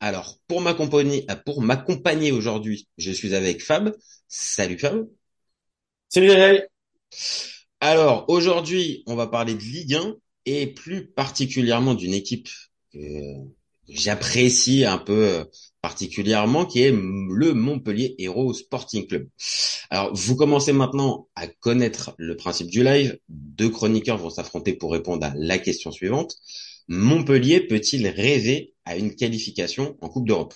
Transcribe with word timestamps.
Alors, 0.00 0.38
pour 0.46 0.60
m'accompagner, 0.60 1.26
pour 1.44 1.60
m'accompagner 1.60 2.30
aujourd'hui, 2.30 2.88
je 2.98 3.10
suis 3.10 3.34
avec 3.34 3.62
Fab. 3.62 3.94
Salut 4.28 4.78
Fab. 4.78 5.08
Salut 6.08 6.28
Daniel. 6.28 6.68
Alors, 7.80 8.24
aujourd'hui, 8.28 9.02
on 9.06 9.16
va 9.16 9.26
parler 9.26 9.54
de 9.54 9.60
Ligue 9.60 9.94
1 9.94 10.16
et 10.46 10.66
plus 10.68 11.06
particulièrement 11.08 11.94
d'une 11.94 12.14
équipe 12.14 12.48
que 12.92 12.98
j'apprécie 13.88 14.84
un 14.84 14.98
peu 14.98 15.26
euh, 15.26 15.44
particulièrement, 15.82 16.64
qui 16.64 16.82
est 16.82 16.92
le 16.92 17.52
Montpellier 17.52 18.14
Hero 18.18 18.52
Sporting 18.54 19.06
Club. 19.06 19.28
Alors, 19.90 20.14
vous 20.14 20.36
commencez 20.36 20.72
maintenant 20.72 21.28
à 21.34 21.48
connaître 21.48 22.14
le 22.18 22.36
principe 22.36 22.68
du 22.68 22.84
live. 22.84 23.18
Deux 23.28 23.70
chroniqueurs 23.70 24.18
vont 24.18 24.30
s'affronter 24.30 24.74
pour 24.74 24.92
répondre 24.92 25.26
à 25.26 25.32
la 25.36 25.58
question 25.58 25.90
suivante. 25.90 26.36
Montpellier 26.88 27.60
peut-il 27.60 28.06
rêver 28.08 28.74
à 28.88 28.96
une 28.96 29.14
qualification 29.14 29.98
en 30.00 30.08
Coupe 30.08 30.26
d'Europe 30.26 30.54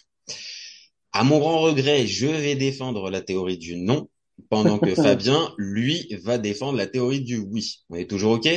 À 1.13 1.23
mon 1.23 1.39
grand 1.39 1.61
regret, 1.61 2.07
je 2.07 2.27
vais 2.27 2.55
défendre 2.55 3.11
la 3.11 3.21
théorie 3.21 3.59
du 3.59 3.77
non, 3.77 4.09
pendant 4.49 4.79
que 4.79 4.95
Fabien, 4.95 5.53
lui, 5.59 6.09
va 6.23 6.39
défendre 6.39 6.79
la 6.79 6.87
théorie 6.87 7.21
du 7.21 7.39
oui. 7.39 7.85
On 7.91 7.97
est 7.97 8.09
toujours 8.09 8.33
OK? 8.33 8.49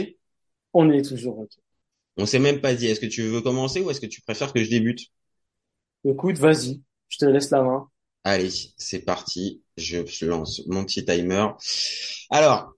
On 0.73 0.89
est 0.89 1.01
toujours 1.01 1.39
OK. 1.39 1.51
On 2.15 2.25
s'est 2.25 2.39
même 2.39 2.61
pas 2.61 2.73
dit, 2.73 2.87
est-ce 2.87 3.01
que 3.01 3.05
tu 3.05 3.23
veux 3.23 3.41
commencer 3.41 3.81
ou 3.81 3.91
est-ce 3.91 3.99
que 3.99 4.05
tu 4.05 4.21
préfères 4.21 4.53
que 4.53 4.63
je 4.63 4.69
débute? 4.69 5.07
Écoute, 6.05 6.37
vas-y, 6.37 6.81
je 7.09 7.17
te 7.17 7.25
laisse 7.25 7.51
la 7.51 7.61
main. 7.61 7.89
Allez, 8.23 8.51
c'est 8.77 8.99
parti. 8.99 9.61
Je 9.75 10.25
lance 10.25 10.61
mon 10.67 10.85
petit 10.85 11.03
timer. 11.03 11.47
Alors, 12.29 12.73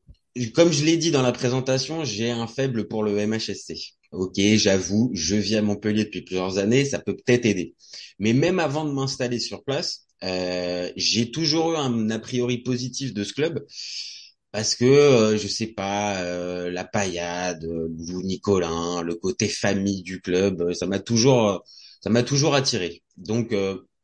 comme 0.55 0.71
je 0.71 0.83
l'ai 0.83 0.97
dit 0.97 1.11
dans 1.11 1.21
la 1.21 1.31
présentation, 1.31 2.03
j'ai 2.03 2.31
un 2.31 2.47
faible 2.47 2.87
pour 2.87 3.03
le 3.03 3.15
MHSC. 3.27 3.96
Ok, 4.11 4.35
j'avoue, 4.55 5.11
je 5.13 5.35
vis 5.35 5.57
à 5.57 5.61
Montpellier 5.61 6.05
depuis 6.05 6.21
plusieurs 6.21 6.57
années, 6.59 6.85
ça 6.85 6.99
peut 6.99 7.15
peut-être 7.15 7.45
aider. 7.45 7.75
Mais 8.19 8.31
même 8.33 8.59
avant 8.59 8.85
de 8.85 8.91
m'installer 8.91 9.39
sur 9.39 9.63
place, 9.63 10.07
euh, 10.23 10.89
j'ai 10.95 11.29
toujours 11.31 11.73
eu 11.73 11.75
un 11.75 12.09
a 12.09 12.19
priori 12.19 12.59
positif 12.59 13.13
de 13.13 13.23
ce 13.23 13.33
club 13.33 13.65
parce 14.51 14.75
que 14.75 14.85
euh, 14.85 15.37
je 15.37 15.47
sais 15.47 15.67
pas 15.67 16.21
euh, 16.23 16.71
la 16.71 16.85
paillade, 16.85 17.63
Lou 17.65 18.21
Nicolin, 18.23 19.01
le 19.03 19.15
côté 19.15 19.47
famille 19.49 20.01
du 20.03 20.21
club, 20.21 20.73
ça 20.73 20.87
m'a 20.87 20.99
toujours 20.99 21.63
ça 22.01 22.09
m'a 22.09 22.23
toujours 22.23 22.55
attiré. 22.55 23.03
Donc 23.17 23.53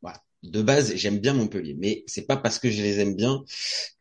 voilà, 0.02 0.22
de 0.44 0.62
base, 0.62 0.96
j'aime 0.96 1.20
bien 1.20 1.34
Montpellier, 1.34 1.76
mais 1.80 2.04
c'est 2.08 2.26
pas 2.28 2.38
parce 2.38 2.60
que 2.60 2.70
je 2.70 2.82
les 2.82 3.00
aime 3.00 3.16
bien 3.16 3.44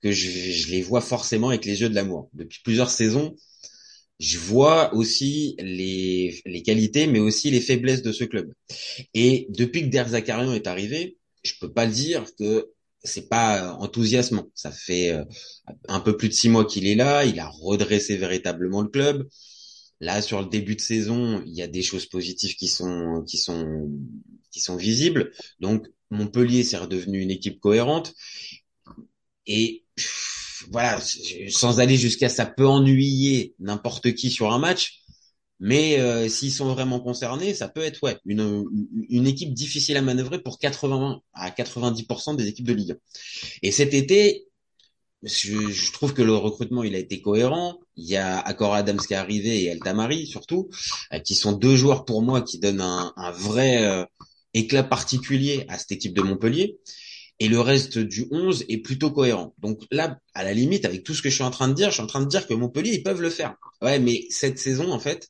que 0.03 0.11
je, 0.13 0.29
je 0.31 0.71
les 0.71 0.83
vois 0.83 1.01
forcément 1.01 1.49
avec 1.51 1.65
les 1.65 1.81
yeux 1.83 1.89
de 1.91 1.95
l'amour. 1.95 2.29
Depuis 2.35 2.61
plusieurs 2.65 2.91
saisons, 2.91 3.37
je 4.23 4.39
vois 4.39 4.95
aussi 4.95 5.57
les, 5.59 6.41
les 6.47 6.63
qualités, 6.63 7.09
mais 7.09 7.19
aussi 7.19 7.51
les 7.51 7.61
faiblesses 7.61 8.03
de 8.03 8.13
ce 8.13 8.23
club. 8.23 8.53
Et 9.15 9.49
depuis 9.51 9.83
que 9.83 9.89
Der 9.89 10.09
Zakarian 10.09 10.55
est 10.55 10.69
arrivé, 10.69 11.19
je 11.43 11.55
peux 11.61 11.73
pas 11.73 11.89
dire 11.89 12.25
que 12.39 12.71
c'est 13.03 13.29
pas 13.29 13.73
enthousiasmant. 13.81 14.47
Ça 14.55 14.71
fait 14.71 15.11
euh, 15.11 15.25
un 15.89 15.99
peu 15.99 16.17
plus 16.17 16.29
de 16.29 16.35
six 16.35 16.49
mois 16.49 16.65
qu'il 16.65 16.87
est 16.87 16.95
là. 16.95 17.25
Il 17.25 17.41
a 17.41 17.49
redressé 17.49 18.17
véritablement 18.17 18.83
le 18.83 18.89
club. 18.89 19.29
Là, 19.99 20.23
sur 20.23 20.41
le 20.41 20.49
début 20.49 20.77
de 20.77 20.81
saison, 20.81 21.43
il 21.45 21.55
y 21.55 21.63
a 21.63 21.67
des 21.67 21.83
choses 21.83 22.07
positives 22.07 22.55
qui 22.55 22.69
sont 22.69 23.25
qui 23.27 23.39
sont 23.39 23.91
qui 24.53 24.61
sont 24.61 24.77
visibles. 24.77 25.33
Donc 25.59 25.89
Montpellier, 26.11 26.63
c'est 26.63 26.77
redevenu 26.77 27.21
une 27.21 27.33
équipe 27.33 27.59
cohérente. 27.59 28.15
Et 29.49 29.85
voilà, 30.71 30.99
sans 31.49 31.81
aller 31.81 31.97
jusqu'à 31.97 32.29
ça 32.29 32.47
peut 32.47 32.67
ennuyer 32.67 33.55
n'importe 33.59 34.15
qui 34.15 34.31
sur 34.31 34.53
un 34.53 34.59
match, 34.59 35.03
mais 35.61 36.01
euh, 36.01 36.29
s'ils 36.29 36.53
sont 36.53 36.73
vraiment 36.75 37.01
concernés, 37.01 37.55
ça 37.55 37.69
peut 37.69 37.83
être 37.83 38.03
ouais 38.03 38.19
une, 38.27 38.65
une 39.09 39.27
équipe 39.27 39.55
difficile 39.55 39.97
à 39.97 40.03
manœuvrer 40.03 40.41
pour 40.41 40.59
80 40.59 41.21
à 41.35 41.51
90% 41.51 42.37
des 42.37 42.49
équipes 42.49 42.67
de 42.67 42.73
Ligue 42.73 42.91
1. 42.93 42.97
Et 43.63 43.71
cet 43.71 43.95
été, 43.95 44.49
je, 45.23 45.71
je, 45.71 45.93
trouve 45.93 46.15
que 46.15 46.23
le 46.23 46.35
recrutement 46.35 46.83
il 46.83 46.97
a 46.97 46.99
été 46.99 47.21
cohérent. 47.21 47.79
Il 47.97 48.07
y 48.07 48.17
a 48.17 48.41
Accor 48.41 48.75
Adams 48.75 48.99
qui 48.99 49.13
est 49.13 49.17
arrivé 49.17 49.63
et 49.63 49.67
El 49.67 49.79
Tamari 49.79 50.27
surtout, 50.27 50.69
euh, 51.13 51.21
qui 51.21 51.37
sont 51.37 51.53
deux 51.53 51.77
joueurs 51.77 52.05
pour 52.05 52.23
moi 52.23 52.43
qui 52.43 52.59
donnent 52.59 52.81
un, 52.81 53.13
un 53.17 53.31
vrai 53.31 53.85
euh, 53.85 54.05
éclat 54.55 54.83
particulier 54.83 55.65
à 55.69 55.79
cette 55.79 55.93
équipe 55.93 56.15
de 56.15 56.23
Montpellier 56.23 56.79
et 57.43 57.49
le 57.49 57.59
reste 57.59 57.99
du 57.99 58.29
11 58.31 58.67
est 58.69 58.79
plutôt 58.79 59.11
cohérent. 59.11 59.53
Donc 59.59 59.81
là, 59.91 60.17
à 60.33 60.45
la 60.45 60.55
limite, 60.55 60.85
avec 60.85 61.03
tout 61.03 61.13
ce 61.13 61.23
que 61.23 61.29
je 61.29 61.35
suis 61.35 61.43
en 61.43 61.51
train 61.51 61.67
de 61.67 61.75
dire, 61.75 61.89
je 61.89 61.95
suis 61.95 62.03
en 62.03 62.07
train 62.07 62.23
de 62.23 62.29
dire 62.29 62.47
que 62.47 62.55
Montpellier, 62.55 62.95
ils 62.95 63.03
peuvent 63.03 63.21
le 63.21 63.31
faire. 63.31 63.57
Ouais, 63.83 63.99
mais 63.99 64.27
cette 64.31 64.61
saison, 64.61 64.93
en 64.93 65.01
fait, 65.01 65.29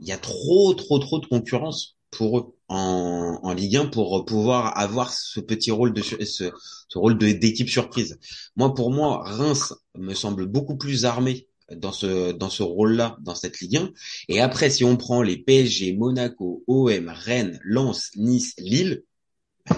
il 0.00 0.08
y 0.08 0.10
a 0.10 0.18
trop, 0.18 0.74
trop, 0.74 0.98
trop 0.98 1.20
de 1.20 1.26
concurrence 1.26 1.96
pour 2.10 2.38
eux 2.40 2.56
en, 2.66 3.54
Ligue 3.56 3.76
1 3.76 3.86
pour 3.86 4.24
pouvoir 4.24 4.76
avoir 4.76 5.12
ce 5.12 5.38
petit 5.38 5.70
rôle 5.70 5.92
de 5.92 6.02
ce 6.02 6.50
rôle 6.96 7.16
d'équipe 7.16 7.70
surprise. 7.70 8.18
Moi, 8.56 8.74
pour 8.74 8.90
moi, 8.90 9.22
Reims 9.24 9.74
me 9.96 10.14
semble 10.14 10.46
beaucoup 10.46 10.76
plus 10.76 11.04
armé 11.04 11.46
dans 11.70 11.92
ce 11.92 12.32
dans 12.32 12.50
ce 12.50 12.64
rôle-là 12.64 13.16
dans 13.20 13.36
cette 13.36 13.60
Ligue 13.60 13.76
1. 13.76 13.90
Et 14.28 14.40
après, 14.40 14.70
si 14.70 14.82
on 14.82 14.96
prend 14.96 15.22
les 15.22 15.36
PSG, 15.36 15.92
Monaco, 15.92 16.64
OM, 16.66 17.12
Rennes, 17.14 17.60
Lens, 17.62 18.10
Nice, 18.16 18.54
Lille, 18.58 19.04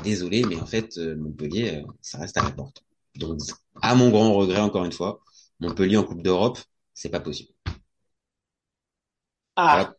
désolé, 0.02 0.44
mais 0.44 0.56
en 0.60 0.66
fait, 0.66 0.96
euh, 0.98 1.16
Montpellier, 1.16 1.82
euh, 1.82 1.92
ça 2.00 2.18
reste 2.18 2.36
à 2.36 2.42
la 2.42 2.50
porte. 2.50 2.84
Donc, 3.16 3.38
à 3.82 3.94
mon 3.94 4.10
grand 4.10 4.32
regret, 4.34 4.60
encore 4.60 4.84
une 4.84 4.92
fois, 4.92 5.20
Montpellier 5.60 5.96
en 5.96 6.04
Coupe 6.04 6.22
d'Europe, 6.22 6.58
c'est 6.94 7.08
pas 7.10 7.20
possible. 7.20 7.50
Ah. 9.56 9.72
Voilà. 9.74 9.94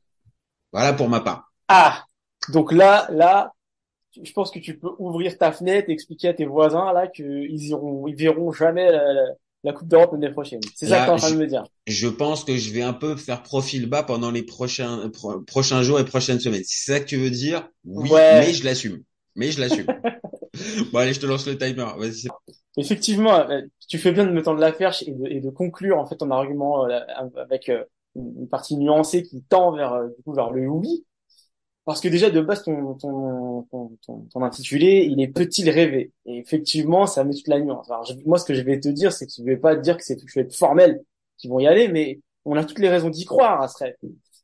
voilà. 0.72 0.94
pour 0.94 1.10
ma 1.10 1.22
part. 1.22 1.52
Ah. 1.68 2.06
Donc 2.50 2.72
là, 2.72 3.08
là, 3.12 3.54
je 4.22 4.32
pense 4.34 4.52
que 4.52 4.60
tu 4.60 4.78
peux 4.78 4.90
ouvrir 5.00 5.38
ta 5.38 5.52
fenêtre 5.52 5.90
et 5.90 5.94
expliquer 5.94 6.30
à 6.30 6.34
tes 6.34 6.46
voisins 6.46 6.92
là 6.94 7.08
qu'ils 7.08 7.64
iront, 7.66 8.08
ils 8.08 8.16
verront 8.16 8.52
jamais 8.52 8.92
la, 8.92 9.14
la, 9.14 9.22
la 9.64 9.74
Coupe 9.74 9.88
d'Europe 9.88 10.12
l'année 10.14 10.32
prochaine. 10.32 10.60
C'est 10.76 10.88
ça 10.88 11.00
que 11.00 11.04
tu 11.04 11.10
es 11.10 11.14
en 11.14 11.18
train 11.18 11.32
de 11.32 11.38
me 11.38 11.48
dire. 11.48 11.64
Je 11.88 12.08
pense 12.08 12.44
que 12.44 12.58
je 12.58 12.72
vais 12.72 12.82
un 12.82 12.94
peu 12.94 13.16
faire 13.16 13.44
profil 13.44 13.88
bas 13.88 14.04
pendant 14.04 14.32
les 14.32 14.44
prochains 14.44 15.10
pro, 15.10 15.40
prochains 15.42 15.84
jours 15.84 16.00
et 16.00 16.06
prochaines 16.06 16.40
semaines. 16.40 16.64
Si 16.64 16.84
c'est 16.84 16.94
ça 16.94 17.00
que 17.00 17.06
tu 17.06 17.18
veux 17.18 17.30
dire, 17.30 17.68
oui, 17.86 18.10
Ouais. 18.10 18.40
mais 18.40 18.54
je 18.54 18.64
l'assume. 18.66 19.04
Mais 19.36 19.52
je 19.52 19.60
l'assume. 19.60 19.86
bon 20.92 21.00
allez, 21.00 21.14
je 21.14 21.20
te 21.20 21.26
lance 21.26 21.48
le 21.48 21.58
timer. 21.58 21.86
Vas-y. 21.98 22.28
Effectivement, 22.78 23.50
euh, 23.50 23.62
tu 23.88 23.98
fais 23.98 24.12
bien 24.12 24.26
de 24.26 24.32
me 24.32 24.42
tendre 24.44 24.60
la 24.60 24.72
perche 24.72 25.04
et 25.04 25.12
de, 25.12 25.28
et 25.28 25.40
de 25.42 25.50
conclure 25.50 25.98
en 25.98 26.06
fait 26.06 26.18
ton 26.18 26.32
argument 26.32 26.86
euh, 26.88 27.00
avec 27.38 27.70
euh, 27.70 27.84
une 28.16 28.48
partie 28.48 28.78
nuancée 28.78 29.24
qui 29.24 29.44
tend 29.44 29.72
vers 29.76 29.94
euh, 29.94 30.08
du 30.08 30.24
coup 30.24 30.34
vers 30.34 30.52
le 30.52 30.68
oui. 30.68 31.06
Parce 31.86 32.02
que 32.02 32.08
déjà 32.10 32.30
de 32.30 32.42
base 32.42 32.64
ton 32.64 32.94
ton, 32.96 33.64
ton, 33.72 33.98
ton, 34.06 34.20
ton 34.32 34.44
intitulé 34.44 35.08
il 35.10 35.22
est 35.22 35.28
peut-il 35.30 35.70
rêver? 35.70 36.12
Et 36.26 36.38
effectivement 36.40 37.08
ça 37.08 37.24
met 37.24 37.34
toute 37.34 37.48
la 37.48 37.60
nuance. 37.60 37.90
Alors 37.90 38.06
je- 38.06 38.14
moi 38.26 38.38
ce 38.40 38.46
que 38.46 38.54
je 38.54 38.62
vais 38.62 38.80
te 38.80 38.90
dire 38.90 39.12
c'est 39.14 39.26
que 39.26 39.34
je 39.38 39.44
vais 39.44 39.58
pas 39.58 39.76
te 39.76 39.82
dire 39.82 39.98
que 39.98 40.04
c'est 40.04 40.18
tout 40.18 40.28
fait 40.28 40.54
formel 40.56 41.02
qui 41.38 41.48
vont 41.48 41.60
y 41.60 41.68
aller 41.68 41.88
mais 41.88 42.22
on 42.46 42.56
a 42.56 42.64
toutes 42.66 42.80
les 42.80 42.90
raisons 42.90 43.10
d'y 43.10 43.26
croire 43.26 43.62
à 43.62 43.68
ce 43.68 43.84
rêve. 43.84 43.96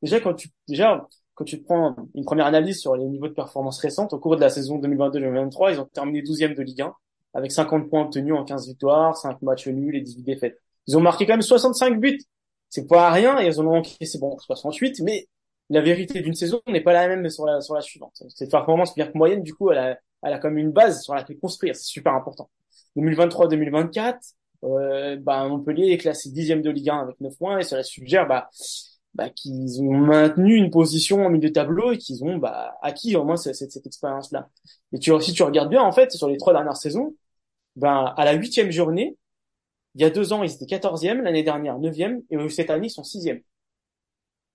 Déjà 0.01 0.19
quand 0.19 0.33
tu 0.33 0.49
déjà 0.67 1.07
quand 1.37 1.45
tu 1.45 1.61
te 1.61 1.65
prends 1.65 1.95
une 2.15 2.25
première 2.25 2.47
analyse 2.47 2.79
sur 2.79 2.95
les 2.95 3.05
niveaux 3.05 3.27
de 3.27 3.33
performance 3.33 3.79
récentes 3.79 4.11
au 4.11 4.19
cours 4.19 4.35
de 4.35 4.41
la 4.41 4.49
saison 4.49 4.79
2022-2023 4.79 5.73
ils 5.73 5.79
ont 5.79 5.85
terminé 5.85 6.21
12e 6.21 6.55
de 6.55 6.63
Ligue 6.63 6.81
1 6.81 6.93
avec 7.37 7.51
50 7.51 7.89
points 7.89 8.01
obtenus 8.01 8.33
en 8.33 8.43
15 8.43 8.67
victoires, 8.67 9.15
5 9.15 9.41
matchs 9.43 9.67
nuls 9.67 9.95
et 9.95 10.01
18 10.01 10.23
défaites. 10.23 10.59
Ils 10.87 10.97
ont 10.97 11.01
marqué 11.01 11.27
quand 11.27 11.33
même 11.33 11.41
65 11.41 11.99
buts. 11.99 12.19
C'est 12.69 12.87
pas 12.87 13.11
rien, 13.11 13.39
et 13.39 13.45
ils 13.47 13.59
en 13.59 13.67
ont 13.67 13.77
encaissé, 13.77 14.17
bon, 14.17 14.37
68, 14.39 15.01
mais 15.01 15.27
la 15.69 15.81
vérité 15.81 16.21
d'une 16.21 16.33
saison 16.33 16.61
n'est 16.67 16.81
pas 16.81 16.93
la 16.93 17.07
même 17.07 17.29
sur 17.29 17.45
la, 17.45 17.61
sur 17.61 17.75
la 17.75 17.81
suivante. 17.81 18.23
Cette 18.29 18.51
performance 18.51 18.95
bien 18.95 19.07
que 19.07 19.17
moyenne, 19.17 19.43
du 19.43 19.53
coup, 19.53 19.71
elle 19.71 19.77
a, 19.77 19.99
elle 20.23 20.33
a 20.33 20.39
comme 20.39 20.57
une 20.57 20.71
base 20.71 21.03
sur 21.03 21.13
laquelle 21.13 21.37
construire. 21.37 21.75
C'est 21.75 21.85
super 21.85 22.13
important. 22.13 22.49
2023-2024, 22.97 24.15
euh, 24.63 25.17
bah, 25.17 25.47
Montpellier 25.47 25.91
est 25.91 25.97
classé 25.97 26.31
dixième 26.31 26.61
de 26.61 26.71
Ligue 26.71 26.89
1 26.89 26.99
avec 26.99 27.21
9 27.21 27.37
points, 27.37 27.59
et 27.59 27.63
cela 27.63 27.83
suggère, 27.83 28.27
bah, 28.27 28.49
bah, 29.17 29.29
qu'ils 29.31 29.81
ont 29.81 29.91
maintenu 29.91 30.55
une 30.55 30.69
position 30.69 31.25
en 31.25 31.29
milieu 31.29 31.49
de 31.49 31.53
tableau 31.53 31.91
et 31.91 31.97
qu'ils 31.97 32.23
ont, 32.23 32.37
bah, 32.37 32.77
acquis 32.83 33.15
au 33.15 33.23
moins 33.23 33.35
cette, 33.35 33.55
cette, 33.55 33.87
expérience-là. 33.87 34.49
Et 34.93 34.99
tu, 34.99 35.11
si 35.21 35.33
tu 35.33 35.43
regardes 35.43 35.69
bien, 35.69 35.81
en 35.81 35.91
fait, 35.91 36.11
sur 36.11 36.29
les 36.29 36.37
trois 36.37 36.53
dernières 36.53 36.77
saisons, 36.77 37.15
ben, 37.75 38.13
à 38.17 38.25
la 38.25 38.33
huitième 38.33 38.71
journée, 38.71 39.17
il 39.95 40.01
y 40.01 40.05
a 40.05 40.11
deux 40.11 40.33
ans, 40.33 40.43
ils 40.43 40.53
étaient 40.53 40.67
quatorzième, 40.67 41.21
l'année 41.23 41.43
dernière 41.43 41.79
neuvième, 41.79 42.21
et 42.29 42.49
cette 42.49 42.69
année, 42.69 42.87
ils 42.87 42.91
sont 42.91 43.03
sixième. 43.03 43.41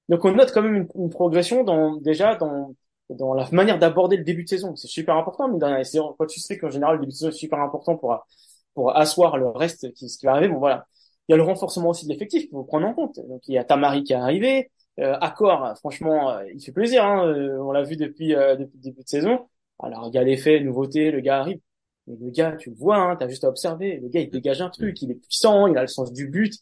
Donc 0.09 0.25
on 0.25 0.33
note 0.33 0.53
quand 0.53 0.63
même 0.63 0.87
une, 0.95 1.11
progression 1.11 1.65
dans, 1.65 1.97
déjà 1.97 2.37
dans, 2.37 2.75
dans 3.11 3.35
la 3.35 3.49
manière 3.51 3.79
d'aborder 3.79 4.17
le 4.17 4.25
début 4.25 4.45
de 4.45 4.49
saison. 4.49 4.77
C'est 4.77 4.89
super 4.89 5.17
important, 5.17 5.49
mais 5.49 5.85
c'est 5.85 5.99
quand 5.99 6.27
tu 6.27 6.41
sais 6.41 6.59
qu'en 6.59 6.71
général 6.71 6.97
le 6.97 7.01
début 7.01 7.13
de 7.13 7.17
saison 7.17 7.31
est 7.31 7.33
super 7.33 7.61
important 7.61 7.97
pour 7.97 8.27
pour 8.75 8.97
asseoir 8.97 9.37
le 9.39 9.49
reste 9.49 9.93
qui 9.95 10.09
ce 10.09 10.19
qui 10.19 10.27
va 10.27 10.33
arriver. 10.33 10.49
Bon 10.49 10.59
voilà, 10.59 10.87
il 11.29 11.33
y 11.33 11.35
a 11.35 11.37
le 11.37 11.43
renforcement 11.43 11.91
aussi 11.91 12.07
de 12.07 12.13
l'effectif 12.13 12.43
qu'il 12.43 12.51
faut 12.51 12.65
prendre 12.65 12.87
en 12.87 12.95
compte. 12.95 13.17
Donc 13.29 13.43
il 13.49 13.55
y 13.55 13.59
a 13.59 13.65
Tamari 13.65 14.05
qui 14.05 14.13
est 14.13 14.17
arrivé, 14.17 14.71
euh, 15.01 15.17
Accor, 15.21 15.77
franchement, 15.79 16.31
euh, 16.33 16.45
il 16.53 16.63
fait 16.63 16.73
plaisir. 16.73 17.05
Hein, 17.05 17.27
euh, 17.29 17.59
on 17.61 17.73
l'a 17.73 17.83
vu 17.83 17.97
depuis 17.97 18.35
euh, 18.35 18.57
depuis 18.57 18.77
le 18.79 18.83
début 18.83 19.03
de 19.03 19.09
saison. 19.09 19.49
Alors 19.79 20.09
il 20.09 20.15
y 20.15 20.19
a 20.19 20.25
l'effet 20.25 20.61
nouveauté, 20.61 21.11
le 21.11 21.21
gars 21.21 21.41
arrive. 21.41 21.61
Mais 22.07 22.17
le 22.21 22.31
gars, 22.31 22.53
tu 22.57 22.71
le 22.71 22.77
vois, 22.77 22.97
hein, 22.99 23.17
t'as 23.17 23.29
juste 23.29 23.45
à 23.45 23.49
observer. 23.49 23.99
Le 23.99 24.09
gars, 24.09 24.21
il 24.21 24.31
dégage 24.31 24.61
un 24.61 24.71
truc, 24.71 25.01
il 25.03 25.11
est 25.13 25.15
puissant, 25.15 25.67
il 25.69 25.77
a 25.79 25.83
le 25.83 25.87
sens 25.89 26.13
du 26.13 26.29
but. 26.29 26.55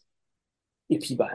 Et 0.89 0.99
puis 0.99 1.15
bah 1.15 1.29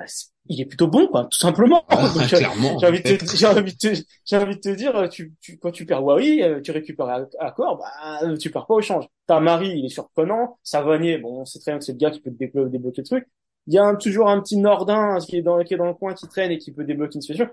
il 0.49 0.61
est 0.61 0.65
plutôt 0.67 0.89
bon 0.89 1.07
quoi 1.09 1.25
tout 1.25 1.39
simplement. 1.39 1.85
Ah, 1.89 2.09
Donc, 2.15 2.27
clairement 2.29 2.79
j'ai 2.79 2.87
envie 2.87 3.03
de 3.03 3.17
te 3.17 3.25
j'ai 3.37 3.47
envie 3.47 3.73
de 3.73 3.79
te 3.79 4.03
j'ai 4.25 4.37
envie 4.37 4.57
de 4.57 4.61
te 4.61 4.69
dire 4.69 5.09
tu, 5.11 5.35
tu 5.41 5.59
quand 5.59 5.71
tu 5.71 5.87
perds 5.87 6.01
Huawei 6.03 6.43
euh, 6.43 6.61
tu 6.61 6.71
récupères 6.71 7.09
à, 7.09 7.21
à 7.39 7.51
corps 7.53 7.79
bah 7.79 8.37
tu 8.39 8.51
perds 8.51 8.67
pas 8.67 8.75
au 8.75 8.81
change. 8.83 9.07
Ta 9.27 9.41
Marie 9.41 9.79
il 9.79 9.85
est 9.87 9.89
surprenant. 9.89 10.59
Savanier 10.63 11.19
bon 11.19 11.41
on 11.43 11.45
sait 11.45 11.59
très 11.61 11.73
bien 11.73 11.79
que 11.79 11.85
c'est 11.85 11.93
le 11.93 11.99
gars 11.99 12.11
qui 12.11 12.21
peut 12.21 12.31
débloquer, 12.31 12.71
débloquer 12.71 13.03
le 13.03 13.07
truc. 13.07 13.29
Il 13.67 13.75
y 13.75 13.79
a 13.79 13.85
un, 13.85 13.97
toujours 13.97 14.29
un 14.29 14.41
petit 14.41 14.57
Nordin 14.59 15.19
qui 15.21 15.37
est 15.37 15.43
dans 15.43 15.63
qui 15.65 15.75
est 15.75 15.77
dans 15.77 15.87
le 15.87 15.95
coin 15.95 16.15
qui 16.15 16.29
traîne 16.29 16.51
et 16.53 16.59
qui 16.59 16.73
peut 16.73 16.85
débloquer 16.85 17.17
une 17.17 17.23
situation. 17.23 17.49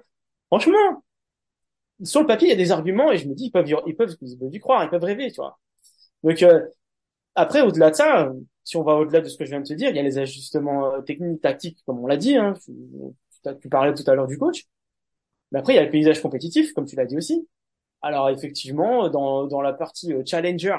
Franchement 0.47 1.03
sur 2.03 2.21
le 2.21 2.27
papier 2.27 2.47
il 2.47 2.51
y 2.51 2.53
a 2.53 2.57
des 2.57 2.71
arguments 2.71 3.11
et 3.11 3.17
je 3.17 3.27
me 3.27 3.33
dis 3.35 3.45
ils 3.45 3.51
peuvent 3.51 3.69
y, 3.69 3.75
ils 3.87 3.95
peuvent 3.95 4.15
ils 4.21 4.37
peuvent 4.37 4.53
y 4.53 4.59
croire 4.59 4.83
ils 4.83 4.89
peuvent 4.89 5.03
rêver 5.03 5.31
tu 5.31 5.37
vois. 5.37 5.59
Donc 6.23 6.41
euh, 6.43 6.61
après 7.35 7.61
au-delà 7.61 7.91
de 7.91 7.95
ça 7.95 8.31
si 8.63 8.77
on 8.77 8.83
va 8.83 8.95
au-delà 8.95 9.21
de 9.21 9.27
ce 9.27 9.37
que 9.37 9.45
je 9.45 9.49
viens 9.49 9.61
de 9.61 9.67
te 9.67 9.73
dire, 9.73 9.89
il 9.89 9.95
y 9.95 9.99
a 9.99 10.03
les 10.03 10.17
ajustements 10.17 10.93
euh, 10.93 11.01
techniques, 11.01 11.41
tactiques, 11.41 11.79
comme 11.85 11.99
on 11.99 12.07
l'a 12.07 12.17
dit. 12.17 12.35
Hein, 12.35 12.53
tu, 13.61 13.69
parlais 13.69 13.93
tout 13.93 14.03
à 14.07 14.15
l'heure 14.15 14.27
du 14.27 14.37
coach. 14.37 14.65
Mais 15.51 15.59
après, 15.59 15.73
il 15.73 15.75
y 15.75 15.79
a 15.79 15.83
le 15.83 15.89
paysage 15.89 16.21
compétitif, 16.21 16.73
comme 16.73 16.85
tu 16.85 16.95
l'as 16.95 17.05
dit 17.05 17.17
aussi. 17.17 17.47
Alors 18.01 18.29
effectivement, 18.29 19.09
dans, 19.09 19.47
dans 19.47 19.61
la 19.61 19.73
partie 19.73 20.13
euh, 20.13 20.23
challenger, 20.25 20.77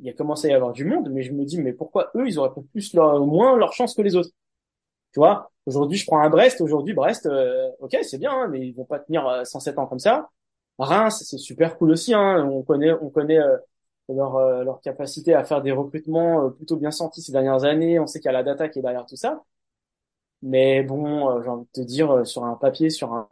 il 0.00 0.06
y 0.06 0.10
a 0.10 0.12
commencé 0.12 0.48
à 0.48 0.50
y 0.50 0.54
avoir 0.54 0.72
du 0.72 0.84
monde, 0.84 1.10
mais 1.10 1.22
je 1.22 1.32
me 1.32 1.44
dis, 1.44 1.60
mais 1.60 1.72
pourquoi 1.72 2.10
eux, 2.16 2.26
ils 2.26 2.38
auraient 2.38 2.52
plus 2.72 2.94
leur, 2.94 3.24
moins 3.24 3.56
leur 3.56 3.72
chance 3.72 3.94
que 3.94 4.02
les 4.02 4.16
autres? 4.16 4.30
Tu 5.12 5.20
vois, 5.20 5.52
aujourd'hui, 5.66 5.98
je 5.98 6.06
prends 6.06 6.20
un 6.20 6.30
Brest. 6.30 6.60
Aujourd'hui, 6.60 6.94
Brest, 6.94 7.26
euh, 7.26 7.70
ok, 7.80 7.98
c'est 8.02 8.18
bien, 8.18 8.32
hein, 8.32 8.48
mais 8.48 8.66
ils 8.66 8.72
vont 8.72 8.84
pas 8.84 8.98
tenir 8.98 9.42
107 9.44 9.78
ans 9.78 9.86
comme 9.86 9.98
ça. 9.98 10.30
Reims, 10.78 11.22
c'est 11.28 11.38
super 11.38 11.76
cool 11.76 11.92
aussi. 11.92 12.14
Hein, 12.14 12.48
on 12.50 12.62
connaît, 12.62 12.92
on 12.92 13.10
connaît 13.10 13.38
leur, 14.08 14.36
euh, 14.36 14.64
leur 14.64 14.80
capacité 14.80 15.34
à 15.34 15.44
faire 15.44 15.62
des 15.62 15.72
recrutements 15.72 16.46
euh, 16.46 16.50
plutôt 16.50 16.76
bien 16.76 16.90
sentis 16.90 17.22
ces 17.22 17.32
dernières 17.32 17.64
années. 17.64 17.98
On 18.00 18.06
sait 18.06 18.20
qu'il 18.20 18.26
y 18.26 18.30
a 18.30 18.32
la 18.32 18.42
data 18.42 18.68
qui 18.68 18.78
est 18.80 18.82
derrière 18.82 19.06
tout 19.06 19.16
ça. 19.16 19.42
Mais 20.42 20.82
bon, 20.82 21.30
euh, 21.38 21.42
j'ai 21.42 21.48
envie 21.48 21.64
de 21.66 21.82
te 21.82 21.86
dire, 21.86 22.26
sur 22.26 22.44
un 22.44 22.56
papier, 22.56 22.90
sur 22.90 23.12
un, 23.14 23.28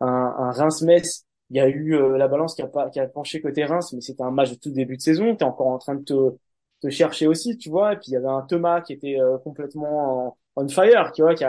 un, 0.00 0.06
un 0.06 0.50
Reims-Metz, 0.52 1.24
il 1.50 1.56
y 1.56 1.60
a 1.60 1.68
eu 1.68 1.96
la 2.18 2.28
balance 2.28 2.54
qui 2.54 2.62
a, 2.62 2.66
pas, 2.66 2.90
qui 2.90 3.00
a 3.00 3.06
penché 3.08 3.40
côté 3.40 3.64
Reims, 3.64 3.92
mais 3.92 4.00
c'était 4.00 4.22
un 4.22 4.30
match 4.32 4.50
de 4.50 4.56
tout 4.56 4.70
début 4.70 4.96
de 4.96 5.02
saison. 5.02 5.34
Tu 5.36 5.44
es 5.44 5.46
encore 5.46 5.68
en 5.68 5.78
train 5.78 5.94
de 5.94 6.02
te, 6.04 6.14
te 6.82 6.90
chercher 6.90 7.26
aussi, 7.28 7.56
tu 7.58 7.70
vois. 7.70 7.92
Et 7.94 7.96
puis 7.96 8.06
il 8.08 8.12
y 8.14 8.16
avait 8.16 8.26
un 8.28 8.42
Thomas 8.42 8.80
qui 8.80 8.92
était 8.94 9.18
complètement 9.44 10.36
on 10.56 10.68
fire, 10.68 11.12
tu 11.12 11.22
vois, 11.22 11.34
qui. 11.34 11.44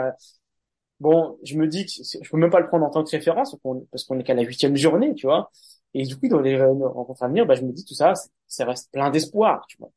Bon, 1.00 1.38
je 1.44 1.56
me 1.56 1.68
dis 1.68 1.86
que 1.86 1.92
je 1.92 2.28
peux 2.30 2.36
même 2.38 2.50
pas 2.50 2.58
le 2.60 2.66
prendre 2.66 2.84
en 2.84 2.90
tant 2.90 3.04
que 3.04 3.10
référence 3.10 3.56
parce 3.92 4.04
qu'on 4.04 4.18
est 4.18 4.24
qu'à 4.24 4.34
la 4.34 4.42
huitième 4.42 4.76
journée, 4.76 5.14
tu 5.14 5.26
vois. 5.26 5.50
Et 5.94 6.04
du 6.04 6.16
coup, 6.16 6.28
dans 6.28 6.40
les 6.40 6.60
rencontres 6.60 7.22
à 7.22 7.28
venir, 7.28 7.46
bah, 7.46 7.54
je 7.54 7.62
me 7.62 7.72
dis 7.72 7.84
tout 7.84 7.94
ça, 7.94 8.12
ça 8.46 8.64
reste 8.64 8.90
plein 8.92 9.10
d'espoir, 9.10 9.64
tu 9.68 9.76
vois. 9.78 9.90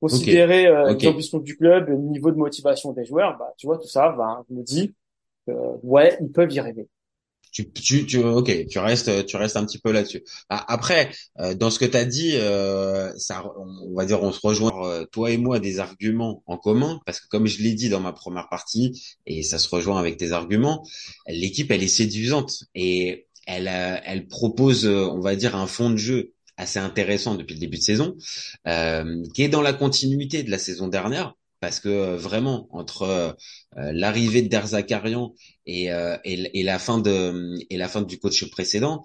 Considérer 0.00 0.66
euh, 0.66 0.96
l'ambition 1.02 1.38
du 1.38 1.56
club, 1.56 1.88
le 1.88 1.96
niveau 1.96 2.30
de 2.30 2.36
motivation 2.36 2.92
des 2.92 3.04
joueurs, 3.04 3.36
bah, 3.38 3.52
tu 3.56 3.66
vois, 3.66 3.78
tout 3.78 3.88
ça, 3.88 4.10
bah, 4.12 4.44
je 4.48 4.54
me 4.54 4.62
dis, 4.62 4.94
euh, 5.48 5.76
ouais, 5.82 6.16
ils 6.20 6.30
peuvent 6.30 6.52
y 6.52 6.60
rêver. 6.60 6.88
Tu, 7.50 7.70
tu, 7.72 8.06
tu, 8.06 8.18
ok, 8.22 8.66
tu 8.68 8.78
restes, 8.78 9.24
tu 9.26 9.36
restes 9.36 9.56
un 9.56 9.64
petit 9.64 9.78
peu 9.78 9.90
là-dessus. 9.90 10.22
Ah, 10.50 10.64
après, 10.68 11.10
euh, 11.40 11.54
dans 11.54 11.70
ce 11.70 11.78
que 11.78 11.86
tu 11.86 11.96
as 11.96 12.04
dit, 12.04 12.32
euh, 12.34 13.10
ça, 13.16 13.42
on 13.56 13.94
va 13.94 14.04
dire, 14.04 14.22
on 14.22 14.32
se 14.32 14.40
rejoint, 14.46 14.86
euh, 14.86 15.06
toi 15.06 15.30
et 15.30 15.38
moi, 15.38 15.58
des 15.58 15.80
arguments 15.80 16.42
en 16.46 16.58
commun, 16.58 17.00
parce 17.06 17.20
que 17.20 17.26
comme 17.28 17.46
je 17.46 17.62
l'ai 17.62 17.72
dit 17.72 17.88
dans 17.88 18.00
ma 18.00 18.12
première 18.12 18.48
partie, 18.48 19.16
et 19.26 19.42
ça 19.42 19.58
se 19.58 19.68
rejoint 19.68 19.98
avec 19.98 20.18
tes 20.18 20.32
arguments, 20.32 20.86
l'équipe, 21.26 21.70
elle 21.70 21.82
est 21.82 21.88
séduisante. 21.88 22.64
Et 22.74 23.27
elle, 23.48 23.68
elle 24.04 24.28
propose, 24.28 24.86
euh, 24.86 25.08
on 25.08 25.20
va 25.20 25.34
dire, 25.34 25.56
un 25.56 25.66
fond 25.66 25.90
de 25.90 25.96
jeu 25.96 26.34
assez 26.56 26.78
intéressant 26.78 27.34
depuis 27.34 27.54
le 27.54 27.60
début 27.60 27.78
de 27.78 27.82
saison, 27.82 28.16
euh, 28.66 29.22
qui 29.34 29.42
est 29.42 29.48
dans 29.48 29.62
la 29.62 29.72
continuité 29.72 30.42
de 30.42 30.50
la 30.50 30.58
saison 30.58 30.88
dernière, 30.88 31.34
parce 31.60 31.80
que 31.80 31.88
euh, 31.88 32.16
vraiment 32.16 32.68
entre 32.70 33.36
l'arrivée 33.76 34.42
de 34.42 34.48
Derzakarian 34.48 35.34
et, 35.66 35.86
et, 35.86 36.60
et, 36.60 36.62
la 36.62 36.78
fin 36.78 36.98
de 36.98 37.54
et 37.70 37.76
la 37.76 37.88
fin 37.88 38.02
du 38.02 38.18
coach 38.18 38.44
précédent, 38.50 39.04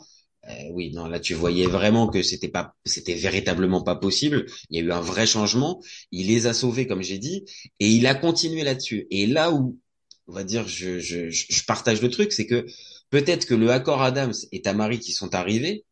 oui, 0.72 0.92
non, 0.92 1.06
là 1.06 1.20
tu 1.20 1.36
voyais 1.36 1.68
vraiment 1.68 2.08
que 2.08 2.24
c'était 2.24 2.50
pas, 2.50 2.74
c'était 2.86 3.14
véritablement 3.14 3.82
pas 3.84 3.96
possible. 3.96 4.46
Il 4.70 4.78
y 4.78 4.80
a 4.82 4.84
eu 4.84 4.92
un 4.92 5.02
vrai 5.02 5.26
changement. 5.26 5.82
Il 6.12 6.28
les 6.28 6.48
a 6.48 6.54
sauvés, 6.54 6.88
comme 6.88 7.04
j'ai 7.04 7.18
dit, 7.20 7.46
et 7.80 7.90
il 7.90 8.08
a 8.08 8.16
continué 8.16 8.64
là-dessus. 8.64 9.08
Et 9.12 9.28
là 9.28 9.52
où, 9.52 9.80
on 10.28 10.34
va 10.34 10.44
dire, 10.44 10.68
je, 10.68 11.00
je, 11.00 11.30
je 11.30 11.64
partage 11.66 12.02
le 12.02 12.10
truc, 12.10 12.32
c'est 12.34 12.48
que 12.48 12.66
peut-être 13.14 13.46
que 13.46 13.54
le 13.54 13.70
accord 13.70 14.02
Adams 14.02 14.34
et 14.52 14.64
Tamari 14.64 15.00
qui 15.00 15.12
sont 15.12 15.36
arrivés, 15.36 15.86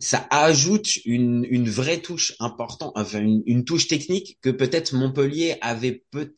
ça 0.00 0.26
ajoute 0.30 0.96
une, 1.04 1.46
une 1.48 1.68
vraie 1.68 2.02
touche 2.02 2.34
importante, 2.40 2.90
enfin 2.96 3.20
une, 3.20 3.64
touche 3.64 3.86
technique 3.86 4.36
que 4.42 4.50
peut-être 4.50 4.92
Montpellier 4.92 5.56
avait 5.60 6.02
peu, 6.10 6.34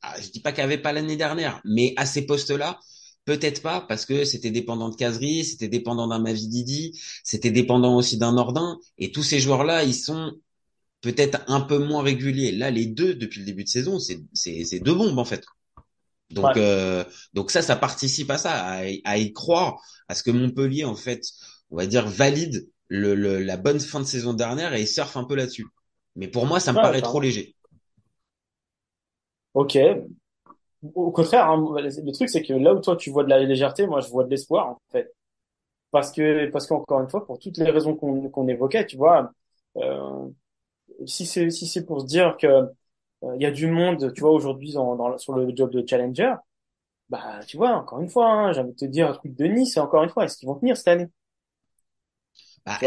ah, 0.00 0.18
je 0.22 0.30
dis 0.30 0.40
pas 0.40 0.52
qu'avait 0.52 0.78
pas 0.78 0.94
l'année 0.94 1.16
dernière, 1.16 1.60
mais 1.66 1.92
à 1.98 2.06
ces 2.06 2.24
postes-là, 2.24 2.80
peut-être 3.26 3.60
pas 3.60 3.82
parce 3.82 4.06
que 4.06 4.24
c'était 4.24 4.50
dépendant 4.50 4.88
de 4.88 4.96
Casery, 4.96 5.44
c'était 5.44 5.68
dépendant 5.68 6.08
d'un 6.08 6.20
Mavididi, 6.20 6.98
c'était 7.24 7.50
dépendant 7.50 7.96
aussi 7.96 8.16
d'un 8.16 8.32
Nordin, 8.32 8.78
et 8.96 9.12
tous 9.12 9.22
ces 9.22 9.38
joueurs-là, 9.38 9.84
ils 9.84 9.94
sont 9.94 10.32
peut-être 11.02 11.44
un 11.48 11.60
peu 11.60 11.76
moins 11.76 12.02
réguliers. 12.02 12.52
Là, 12.52 12.70
les 12.70 12.86
deux 12.86 13.14
depuis 13.14 13.40
le 13.40 13.46
début 13.46 13.64
de 13.64 13.68
saison, 13.68 13.98
c'est 13.98 14.80
deux 14.80 14.94
bombes 14.94 15.18
en 15.18 15.26
fait. 15.26 15.44
Donc, 16.34 16.56
euh, 16.56 17.04
donc 17.32 17.50
ça, 17.50 17.62
ça 17.62 17.76
participe 17.76 18.30
à 18.30 18.38
ça, 18.38 18.52
à, 18.52 19.18
y 19.18 19.32
croire, 19.32 19.80
à 20.08 20.14
ce 20.14 20.22
que 20.22 20.30
Montpellier, 20.30 20.84
en 20.84 20.96
fait, 20.96 21.22
on 21.70 21.76
va 21.76 21.86
dire, 21.86 22.06
valide 22.06 22.68
le, 22.88 23.14
la 23.14 23.56
bonne 23.56 23.80
fin 23.80 24.00
de 24.00 24.04
saison 24.04 24.34
dernière 24.34 24.74
et 24.74 24.82
il 24.82 24.88
surfe 24.88 25.16
un 25.16 25.24
peu 25.24 25.36
là-dessus. 25.36 25.66
Mais 26.16 26.28
pour 26.28 26.46
moi, 26.46 26.60
ça 26.60 26.72
me 26.72 26.76
paraît 26.76 27.02
trop 27.02 27.20
léger. 27.20 27.54
Ok. 29.54 29.78
Au 30.94 31.10
contraire, 31.12 31.48
hein, 31.48 31.64
le 31.76 32.12
truc, 32.12 32.28
c'est 32.28 32.42
que 32.42 32.52
là 32.52 32.74
où 32.74 32.80
toi, 32.80 32.96
tu 32.96 33.10
vois 33.10 33.24
de 33.24 33.30
la 33.30 33.38
légèreté, 33.38 33.86
moi, 33.86 34.00
je 34.00 34.08
vois 34.08 34.24
de 34.24 34.30
l'espoir, 34.30 34.68
en 34.68 34.78
fait. 34.92 35.14
Parce 35.90 36.10
que, 36.10 36.50
parce 36.50 36.66
qu'encore 36.66 37.00
une 37.00 37.08
fois, 37.08 37.24
pour 37.24 37.38
toutes 37.38 37.56
les 37.58 37.70
raisons 37.70 37.94
qu'on 37.94 38.28
qu'on 38.28 38.48
évoquait, 38.48 38.84
tu 38.84 38.96
vois, 38.96 39.32
euh, 39.76 40.28
si 41.06 41.24
c'est 41.24 41.50
si 41.50 41.66
c'est 41.66 41.84
pour 41.84 42.00
se 42.00 42.06
dire 42.06 42.36
que 42.36 42.68
il 43.36 43.42
y 43.42 43.46
a 43.46 43.50
du 43.50 43.66
monde, 43.66 44.12
tu 44.12 44.20
vois, 44.20 44.30
aujourd'hui 44.30 44.72
dans, 44.72 44.96
dans, 44.96 45.16
sur 45.18 45.34
le 45.34 45.54
job 45.54 45.70
de 45.70 45.84
challenger. 45.86 46.34
Bah, 47.08 47.40
tu 47.46 47.56
vois, 47.56 47.70
encore 47.70 48.00
une 48.00 48.08
fois, 48.08 48.30
hein, 48.30 48.52
j'ai 48.52 48.60
envie 48.60 48.72
de 48.72 48.76
te 48.76 48.84
dire 48.84 49.08
un 49.08 49.12
truc 49.12 49.34
de 49.36 49.44
Nice, 49.44 49.76
encore 49.76 50.02
une 50.02 50.10
fois, 50.10 50.24
est-ce 50.24 50.36
qu'ils 50.36 50.48
vont 50.48 50.54
tenir 50.54 50.76
cette 50.76 50.88
année? 50.88 51.08
Bah, 52.64 52.78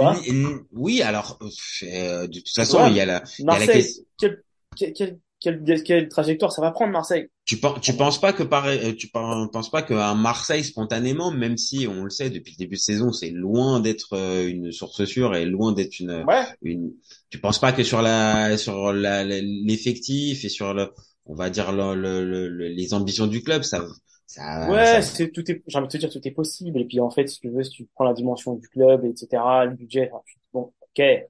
Oui, 0.71 1.01
alors, 1.01 1.37
euh, 1.83 2.27
de 2.27 2.39
toute 2.39 2.49
façon, 2.55 2.87
il 2.87 2.95
y 2.95 2.99
a 2.99 3.05
la, 3.05 3.23
Marseille, 3.43 3.85
y 4.21 4.25
a 4.25 4.29
la... 4.29 4.35
quelle, 4.75 4.93
quelle, 4.93 5.19
quelle, 5.39 5.83
quelle, 5.83 6.09
trajectoire 6.09 6.51
ça 6.51 6.61
va 6.61 6.71
prendre 6.71 6.91
Marseille? 6.91 7.29
Tu 7.47 7.57
penses, 7.57 7.79
tu 7.79 7.93
penses 7.93 8.19
pas 8.19 8.33
que 8.33 8.43
pareil, 8.43 8.79
euh, 8.83 8.93
tu 8.93 9.07
penses 9.07 9.71
pas 9.71 9.81
qu'un 9.81 10.15
Marseille 10.15 10.65
spontanément, 10.65 11.31
même 11.31 11.55
si 11.57 11.87
on 11.87 12.03
le 12.03 12.09
sait 12.09 12.29
depuis 12.29 12.51
le 12.51 12.57
début 12.57 12.75
de 12.75 12.81
saison, 12.81 13.13
c'est 13.13 13.29
loin 13.29 13.79
d'être 13.79 14.13
euh, 14.13 14.49
une 14.49 14.73
source 14.73 15.05
sûre 15.05 15.33
et 15.33 15.45
loin 15.45 15.71
d'être 15.71 16.01
une, 16.01 16.25
ouais. 16.27 16.43
une, 16.61 16.91
tu 17.29 17.39
penses 17.39 17.59
pas 17.59 17.71
que 17.71 17.83
sur 17.83 18.01
la, 18.01 18.57
sur 18.57 18.91
la, 18.91 19.23
l'effectif 19.23 20.43
et 20.43 20.49
sur 20.49 20.73
le, 20.73 20.91
on 21.25 21.35
va 21.35 21.49
dire 21.49 21.71
le, 21.71 21.95
le, 21.95 22.49
les 22.49 22.93
ambitions 22.93 23.27
du 23.27 23.41
club, 23.41 23.63
ça, 23.63 23.81
ça, 24.25 24.69
ouais, 24.69 25.01
c'est 25.01 25.31
tout 25.31 25.49
est, 25.49 25.63
j'ai 25.67 25.77
envie 25.77 25.87
de 25.87 25.91
te 25.93 25.97
dire 25.97 26.09
tout 26.09 26.27
est 26.27 26.31
possible. 26.31 26.81
Et 26.81 26.85
puis 26.85 26.99
en 26.99 27.09
fait, 27.09 27.27
si 27.27 27.39
tu 27.39 27.49
veux, 27.49 27.63
si 27.63 27.71
tu 27.71 27.87
prends 27.95 28.03
la 28.03 28.13
dimension 28.13 28.55
du 28.55 28.67
club, 28.67 29.05
etc., 29.05 29.41
le 29.63 29.73
budget, 29.73 30.11
bon, 30.51 30.73
ok. 30.81 30.99
Mais 30.99 31.29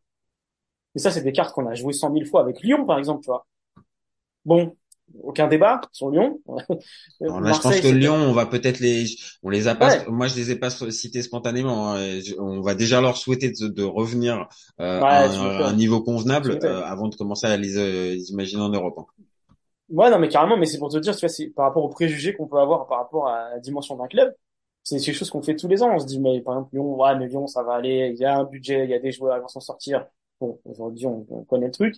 ça, 0.95 1.11
c'est 1.11 1.21
des 1.21 1.31
cartes 1.31 1.53
qu'on 1.53 1.67
a 1.67 1.75
joué 1.75 1.93
cent 1.93 2.09
mille 2.09 2.25
fois 2.25 2.41
avec 2.41 2.61
Lyon, 2.61 2.87
par 2.87 2.97
exemple, 2.97 3.21
tu 3.21 3.27
vois. 3.27 3.45
Bon, 4.45 4.75
aucun 5.23 5.47
débat 5.47 5.81
sur 5.91 6.09
Lyon. 6.09 6.39
Alors 7.21 7.41
là, 7.41 7.53
je 7.53 7.59
pense 7.59 7.79
que 7.79 7.87
Lyon, 7.87 8.15
on 8.15 8.33
va 8.33 8.45
peut-être 8.45 8.79
les, 8.79 9.05
on 9.43 9.49
les 9.49 9.67
a 9.67 9.75
pas, 9.75 10.05
moi 10.09 10.27
je 10.27 10.35
les 10.35 10.51
ai 10.51 10.55
pas 10.55 10.69
cités 10.69 11.21
spontanément. 11.21 11.93
Hein. 11.93 12.19
On 12.39 12.61
va 12.61 12.75
déjà 12.75 13.01
leur 13.01 13.17
souhaiter 13.17 13.51
de, 13.51 13.67
de 13.67 13.83
revenir 13.83 14.47
euh, 14.79 15.01
à, 15.01 15.25
un, 15.67 15.73
niveau 15.73 16.01
convenable 16.01 16.59
euh, 16.63 16.83
avant 16.83 17.07
de 17.07 17.15
commencer 17.15 17.47
à 17.47 17.57
les, 17.57 17.77
euh, 17.77 18.15
imaginer 18.29 18.61
en 18.61 18.69
Europe. 18.69 18.99
Hein. 18.99 19.05
Ouais, 19.89 20.09
non, 20.09 20.19
mais 20.19 20.27
carrément, 20.27 20.57
mais 20.57 20.65
c'est 20.65 20.79
pour 20.79 20.89
te 20.89 20.97
dire, 20.97 21.15
tu 21.15 21.21
vois, 21.21 21.29
c'est 21.29 21.47
par 21.47 21.65
rapport 21.65 21.83
aux 21.83 21.89
préjugés 21.89 22.33
qu'on 22.33 22.47
peut 22.47 22.59
avoir 22.59 22.87
par 22.87 22.99
rapport 22.99 23.27
à 23.29 23.51
la 23.51 23.59
dimension 23.59 23.95
d'un 23.95 24.07
club. 24.07 24.33
C'est 24.83 24.99
quelque 24.99 25.15
chose 25.15 25.29
qu'on 25.29 25.41
fait 25.41 25.55
tous 25.55 25.67
les 25.67 25.83
ans. 25.83 25.93
On 25.93 25.99
se 25.99 26.05
dit, 26.05 26.19
mais 26.19 26.41
par 26.41 26.55
exemple, 26.55 26.75
Lyon, 26.75 26.95
ouais, 26.95 27.17
mais 27.17 27.27
Lyon, 27.27 27.47
ça 27.47 27.63
va 27.63 27.73
aller. 27.73 28.11
Il 28.13 28.19
y 28.19 28.25
a 28.25 28.37
un 28.37 28.43
budget, 28.43 28.83
il 28.85 28.89
y 28.89 28.93
a 28.93 28.99
des 28.99 29.11
joueurs, 29.11 29.37
ils 29.37 29.41
vont 29.41 29.47
s'en 29.47 29.59
sortir. 29.59 30.05
Bon, 30.39 30.59
aujourd'hui, 30.65 31.05
on, 31.05 31.25
on 31.29 31.43
connaît 31.43 31.67
le 31.67 31.71
truc. 31.71 31.95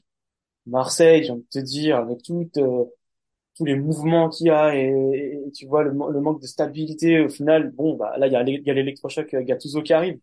Marseille, 0.70 1.24
j'ai 1.24 1.32
envie 1.32 1.44
de 1.44 1.60
te 1.60 1.60
dire, 1.60 1.98
avec 1.98 2.24
tout, 2.24 2.50
euh, 2.58 2.86
tous 3.56 3.66
les 3.66 3.76
mouvements 3.76 4.30
qu'il 4.30 4.48
y 4.48 4.50
a 4.50 4.76
et, 4.76 5.42
tu 5.54 5.66
vois 5.68 5.84
le, 5.84 5.92
le, 5.92 6.22
manque 6.22 6.42
de 6.42 6.48
stabilité 6.48 7.20
au 7.22 7.30
final, 7.30 7.72
bon, 7.72 7.96
bah 7.96 8.16
là 8.18 8.28
il 8.28 8.34
y 8.34 8.36
a, 8.36 8.74
l'électrochoc 8.74 9.34
euh, 9.34 9.44
Gattuso 9.44 9.82
qui 9.82 9.94
arrive. 9.94 10.20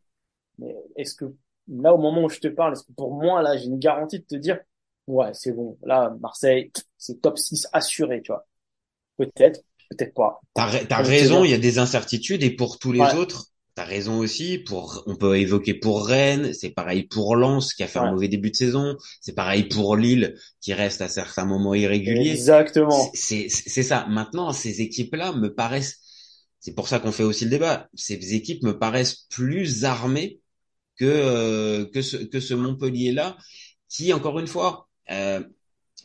Mais 0.59 0.75
est-ce 0.97 1.15
que 1.15 1.27
là, 1.69 1.95
au 1.95 1.99
moment 1.99 2.25
où 2.25 2.29
je 2.29 2.41
te 2.41 2.49
parle, 2.49 2.73
est-ce 2.73 2.85
que 2.85 2.93
pour 2.93 3.13
moi, 3.13 3.43
là, 3.43 3.57
j'ai 3.57 3.67
une 3.67 3.79
garantie 3.79 4.21
de 4.21 4.25
te 4.25 4.37
dire, 4.37 4.59
ouais, 5.07 5.33
c'est 5.35 5.53
bon, 5.53 5.79
là, 5.85 6.15
Marseille, 6.21 6.73
c'est 6.99 7.21
top 7.21 7.39
6 7.39 7.69
assuré, 7.73 8.23
tu 8.23 8.33
vois. 8.33 8.47
Peut-être, 9.17 9.63
peut-être 9.91 10.15
pas. 10.15 10.41
T'as, 10.55 10.85
te 10.85 10.95
raison, 10.95 11.45
il 11.45 11.51
y 11.51 11.55
a 11.55 11.59
des 11.59 11.79
incertitudes 11.79 12.43
et 12.43 12.51
pour 12.51 12.79
tous 12.79 12.93
les 12.93 13.01
Ouais. 13.01 13.15
autres, 13.15 13.47
t'as 13.77 13.85
raison 13.85 14.19
aussi. 14.19 14.59
Pour, 14.59 15.05
on 15.07 15.15
peut 15.15 15.39
évoquer 15.39 15.75
pour 15.75 16.07
Rennes, 16.07 16.53
c'est 16.53 16.71
pareil 16.71 17.05
pour 17.05 17.37
Lens 17.37 17.75
qui 17.75 17.85
a 17.85 17.87
fait 17.87 18.01
un 18.01 18.11
mauvais 18.11 18.27
début 18.27 18.51
de 18.51 18.57
saison, 18.57 18.97
c'est 19.21 19.35
pareil 19.35 19.65
pour 19.65 19.97
Lille 19.97 20.35
qui 20.61 20.73
reste 20.73 21.03
à 21.03 21.09
certains 21.09 21.45
moments 21.45 21.75
irréguliers. 21.75 22.31
Exactement. 22.31 23.11
C'est 23.15 23.49
ça. 23.49 24.07
Maintenant, 24.09 24.53
ces 24.53 24.81
équipes-là 24.81 25.33
me 25.33 25.55
paraissent, 25.55 26.01
c'est 26.59 26.75
pour 26.75 26.89
ça 26.89 26.99
qu'on 26.99 27.13
fait 27.13 27.23
aussi 27.23 27.45
le 27.45 27.51
débat. 27.51 27.89
Ces 27.95 28.35
équipes 28.35 28.65
me 28.65 28.77
paraissent 28.79 29.27
plus 29.29 29.85
armées 29.85 30.41
que 30.99 31.05
euh, 31.05 31.85
que 31.93 32.01
ce 32.01 32.17
que 32.17 32.41
ce 32.41 32.55
Montpellier-là, 32.55 33.37
qui 33.91 34.15
encore 34.15 34.39
une 34.41 34.47
fois 34.47 34.89
euh, 35.11 35.43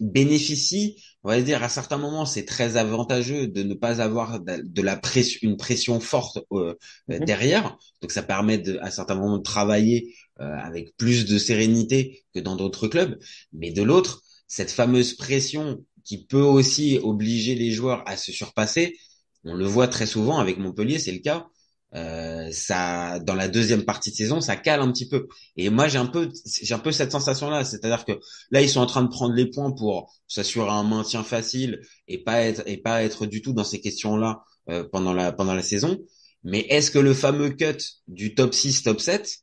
bénéficie, 0.01 1.01
on 1.23 1.29
va 1.29 1.41
dire 1.41 1.61
à 1.63 1.69
certains 1.69 1.97
moments, 1.97 2.25
c'est 2.25 2.45
très 2.45 2.77
avantageux 2.77 3.47
de 3.47 3.63
ne 3.63 3.73
pas 3.73 4.01
avoir 4.01 4.39
de, 4.39 4.81
la 4.81 4.97
pression, 4.97 5.39
une 5.43 5.57
pression 5.57 5.99
forte 5.99 6.39
euh, 6.51 6.75
Mhm. 7.07 7.25
derrière. 7.25 7.77
Donc 8.01 8.11
ça 8.11 8.23
permet 8.23 8.57
de, 8.57 8.77
à 8.81 8.91
certains 8.91 9.15
moments 9.15 9.37
de 9.37 9.43
travailler 9.43 10.15
euh, 10.39 10.45
avec 10.57 10.95
plus 10.97 11.25
de 11.25 11.37
sérénité 11.37 12.23
que 12.33 12.39
dans 12.39 12.55
d'autres 12.55 12.87
clubs. 12.87 13.17
Mais 13.53 13.71
de 13.71 13.83
l'autre, 13.83 14.21
cette 14.47 14.71
fameuse 14.71 15.13
pression 15.15 15.85
qui 16.03 16.25
peut 16.25 16.41
aussi 16.41 16.99
obliger 17.03 17.55
les 17.55 17.71
joueurs 17.71 18.03
à 18.07 18.17
se 18.17 18.31
surpasser, 18.31 18.97
on 19.43 19.53
le 19.53 19.65
voit 19.65 19.87
très 19.87 20.05
souvent 20.05 20.39
avec 20.39 20.57
Montpellier, 20.57 20.99
c'est 20.99 21.11
le 21.11 21.19
cas. 21.19 21.47
Euh, 21.93 22.49
ça, 22.51 23.19
dans 23.19 23.35
la 23.35 23.49
deuxième 23.49 23.83
partie 23.83 24.11
de 24.11 24.15
saison, 24.15 24.39
ça 24.39 24.55
cale 24.55 24.79
un 24.81 24.91
petit 24.91 25.07
peu. 25.07 25.27
Et 25.57 25.69
moi, 25.69 25.87
j'ai 25.89 25.97
un 25.97 26.05
peu, 26.05 26.29
j'ai 26.45 26.73
un 26.73 26.79
peu 26.79 26.91
cette 26.91 27.11
sensation-là, 27.11 27.65
c'est-à-dire 27.65 28.05
que 28.05 28.13
là, 28.51 28.61
ils 28.61 28.69
sont 28.69 28.79
en 28.79 28.85
train 28.85 29.03
de 29.03 29.09
prendre 29.09 29.35
les 29.35 29.45
points 29.47 29.71
pour 29.71 30.13
s'assurer 30.27 30.69
un 30.69 30.83
maintien 30.83 31.23
facile 31.23 31.81
et 32.07 32.23
pas 32.23 32.41
être 32.41 32.63
et 32.65 32.77
pas 32.77 33.03
être 33.03 33.25
du 33.25 33.41
tout 33.41 33.53
dans 33.53 33.65
ces 33.65 33.81
questions-là 33.81 34.43
euh, 34.69 34.87
pendant 34.89 35.13
la 35.13 35.31
pendant 35.33 35.53
la 35.53 35.63
saison. 35.63 35.99
Mais 36.43 36.61
est-ce 36.69 36.91
que 36.91 36.99
le 36.99 37.13
fameux 37.13 37.49
cut 37.51 37.77
du 38.07 38.35
top 38.35 38.53
6, 38.53 38.83
top 38.83 39.01
7, 39.01 39.39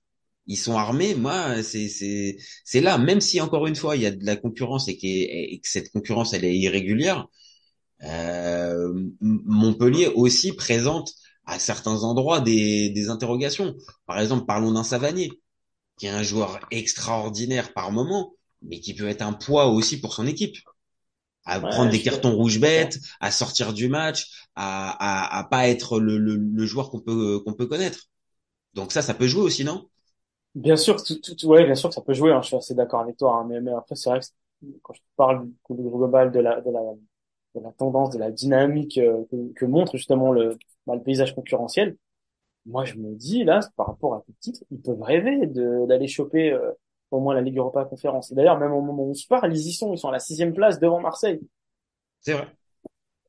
ils 0.46 0.56
sont 0.56 0.76
armés? 0.78 1.14
Moi, 1.14 1.62
c'est 1.62 1.88
c'est 1.88 2.38
c'est 2.64 2.80
là. 2.80 2.96
Même 2.98 3.20
si 3.20 3.40
encore 3.40 3.66
une 3.66 3.76
fois, 3.76 3.96
il 3.96 4.02
y 4.02 4.06
a 4.06 4.10
de 4.10 4.24
la 4.24 4.36
concurrence 4.36 4.88
et, 4.88 4.96
que 4.96 5.68
cette 5.68 5.90
concurrence 5.92 6.32
elle 6.32 6.44
est 6.44 6.56
irrégulière, 6.56 7.26
euh, 8.04 8.92
Montpellier 9.20 10.08
aussi 10.08 10.52
présente 10.52 11.12
à 11.48 11.60
certains 11.60 12.04
endroits 12.04 12.40
des, 12.42 12.90
des 12.90 13.10
interrogations. 13.10 13.76
Par 14.06 14.20
exemple, 14.20 14.46
parlons 14.46 14.72
d'un 14.72 14.84
Savanier, 14.84 15.32
qui 15.98 16.06
est 16.06 16.10
un 16.10 16.22
joueur 16.24 16.60
extraordinaire 16.70 17.72
par 17.74 17.92
moment, 17.92 18.34
mais 18.62 18.80
qui 18.80 18.94
peut 18.94 19.08
être 19.08 19.22
un 19.22 19.34
poids 19.34 19.66
aussi 19.68 20.00
pour 20.00 20.14
son 20.14 20.26
équipe. 20.26 20.56
À 21.46 21.60
Ouais, 21.60 21.70
prendre 21.70 21.90
des 21.90 22.02
cartons 22.02 22.34
rouges 22.36 22.60
bêtes, 22.60 22.98
à 23.20 23.30
sortir 23.32 23.72
du 23.72 23.88
match, 23.88 24.48
à, 24.54 24.90
à, 25.36 25.38
à 25.40 25.44
pas 25.44 25.68
être 25.68 26.00
le, 26.00 26.18
le, 26.18 26.36
le 26.36 26.66
joueur 26.66 26.90
qu'on 26.90 27.00
peut, 27.00 27.40
qu'on 27.40 27.54
peut 27.54 27.66
connaître. 27.66 28.00
Donc 28.74 28.92
ça, 28.92 29.02
ça 29.02 29.14
peut 29.14 29.28
jouer 29.28 29.42
aussi, 29.42 29.64
non? 29.64 29.88
Bien 30.54 30.76
sûr, 30.76 31.02
tout, 31.04 31.14
tout, 31.20 31.46
ouais, 31.46 31.64
bien 31.64 31.74
sûr 31.74 31.88
que 31.88 31.94
ça 31.94 32.00
peut 32.02 32.14
jouer, 32.14 32.32
hein, 32.32 32.42
je 32.42 32.48
suis 32.48 32.56
assez 32.56 32.74
d'accord 32.74 33.00
avec 33.00 33.16
toi, 33.16 33.36
hein, 33.36 33.44
mais, 33.48 33.60
mais 33.60 33.70
après, 33.72 33.94
c'est 33.94 34.10
vrai 34.10 34.18
que 34.20 34.26
quand 34.82 34.92
je 34.94 35.00
parle 35.16 35.46
du 35.46 35.54
coup, 35.62 35.74
du 35.76 35.82
global 35.82 36.32
de 36.32 36.40
la, 36.40 36.60
de 36.60 36.70
la, 36.70 36.80
de 37.54 37.60
la 37.60 37.72
tendance, 37.72 38.10
de 38.10 38.18
la 38.18 38.30
dynamique 38.32 38.98
euh, 38.98 39.24
que, 39.30 39.52
que 39.54 39.64
montre 39.66 39.96
justement 39.96 40.32
le, 40.32 40.58
bah, 40.88 40.96
le 40.96 41.02
paysage 41.02 41.34
concurrentiel, 41.34 41.96
moi, 42.66 42.84
je 42.84 42.94
me 42.94 43.14
dis, 43.14 43.44
là, 43.44 43.60
par 43.76 43.86
rapport 43.86 44.14
à 44.14 44.22
tout 44.26 44.32
titre, 44.40 44.60
ils 44.70 44.80
peuvent 44.80 45.00
rêver 45.00 45.46
d'aller 45.46 46.08
choper 46.08 46.52
euh, 46.52 46.72
au 47.10 47.20
moins 47.20 47.34
la 47.34 47.40
Ligue 47.40 47.58
Europa 47.58 47.84
Conférence. 47.84 48.32
Et 48.32 48.34
d'ailleurs, 48.34 48.58
même 48.58 48.72
au 48.72 48.80
moment 48.80 49.04
où 49.04 49.10
on 49.10 49.14
se 49.14 49.26
parle, 49.26 49.52
ils 49.52 49.68
y 49.68 49.72
sont, 49.72 49.92
ils 49.92 49.98
sont 49.98 50.08
à 50.08 50.12
la 50.12 50.18
sixième 50.18 50.52
place 50.52 50.78
devant 50.78 51.00
Marseille. 51.00 51.40
C'est 52.20 52.32
vrai. 52.32 52.48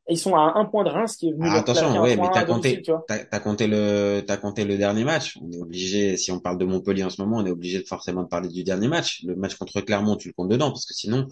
Et 0.07 0.13
ils 0.13 0.17
sont 0.17 0.35
à 0.35 0.53
un 0.55 0.65
point 0.65 0.83
de 0.83 0.89
Reims 0.89 1.15
qui 1.15 1.29
est 1.29 1.33
venu 1.33 1.45
Ah, 1.47 1.59
attention, 1.59 2.01
ouais, 2.01 2.15
mais 2.15 2.23
3-1 2.23 2.33
t'as 2.33 2.45
compté, 2.45 2.81
t'as, 3.07 3.39
compté 3.39 3.67
le, 3.67 4.21
t'as 4.25 4.37
compté 4.37 4.65
le 4.65 4.77
dernier 4.77 5.03
match. 5.03 5.37
On 5.41 5.51
est 5.51 5.61
obligé, 5.61 6.17
si 6.17 6.31
on 6.31 6.39
parle 6.39 6.57
de 6.57 6.65
Montpellier 6.65 7.03
en 7.03 7.11
ce 7.11 7.21
moment, 7.21 7.37
on 7.37 7.45
est 7.45 7.51
obligé 7.51 7.79
de 7.79 7.87
forcément 7.87 8.23
de 8.23 8.27
parler 8.27 8.49
du 8.49 8.63
dernier 8.63 8.87
match. 8.87 9.23
Le 9.23 9.35
match 9.35 9.55
contre 9.55 9.81
Clermont, 9.81 10.15
tu 10.15 10.29
le 10.29 10.33
comptes 10.33 10.49
dedans, 10.49 10.71
parce 10.71 10.85
que 10.85 10.95
sinon, 10.95 11.27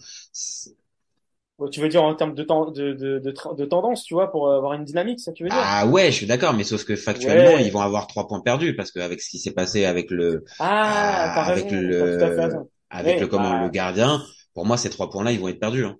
Tu 1.71 1.81
veux 1.81 1.89
dire 1.89 2.03
en 2.03 2.15
termes 2.15 2.33
de, 2.35 2.43
temps, 2.43 2.71
de, 2.71 2.93
de, 2.93 3.19
de, 3.19 3.31
de 3.55 3.65
tendance, 3.65 4.03
tu 4.03 4.13
vois, 4.13 4.31
pour 4.31 4.51
avoir 4.51 4.73
une 4.73 4.83
dynamique, 4.85 5.19
ça 5.19 5.31
tu 5.33 5.43
veux 5.43 5.49
dire? 5.51 5.67
ah 5.69 5.87
ouais, 5.87 6.11
je 6.11 6.17
suis 6.17 6.25
d'accord, 6.25 6.53
mais 6.53 6.63
sauf 6.65 6.83
que 6.83 6.95
factuellement, 6.95 7.57
Ouais. 7.57 7.57
ils 7.57 7.71
vont 7.71 7.79
avoir 7.81 8.07
trois 8.07 8.27
points 8.27 8.41
perdus, 8.41 8.75
parce 8.75 8.91
qu'avec 8.91 9.21
ce 9.21 9.29
qui 9.29 9.39
s'est 9.39 9.53
passé 9.53 9.85
avec 9.85 10.11
le, 10.11 10.43
Ah, 10.59 11.31
t'as 11.33 11.43
avec 11.43 11.71
raison, 11.83 11.83
le- 11.87 12.67
avec 12.89 13.19
Ouais, 13.19 13.21
le 13.21 13.27
comment, 13.27 13.53
bah, 13.53 13.53
le 13.53 13.69
gardien, 13.69 14.23
pour 14.53 14.65
moi, 14.65 14.77
ces 14.77 14.89
trois 14.89 15.09
points-là, 15.09 15.31
ils 15.31 15.39
vont 15.39 15.47
être 15.49 15.59
perdus. 15.59 15.85
hein. 15.85 15.97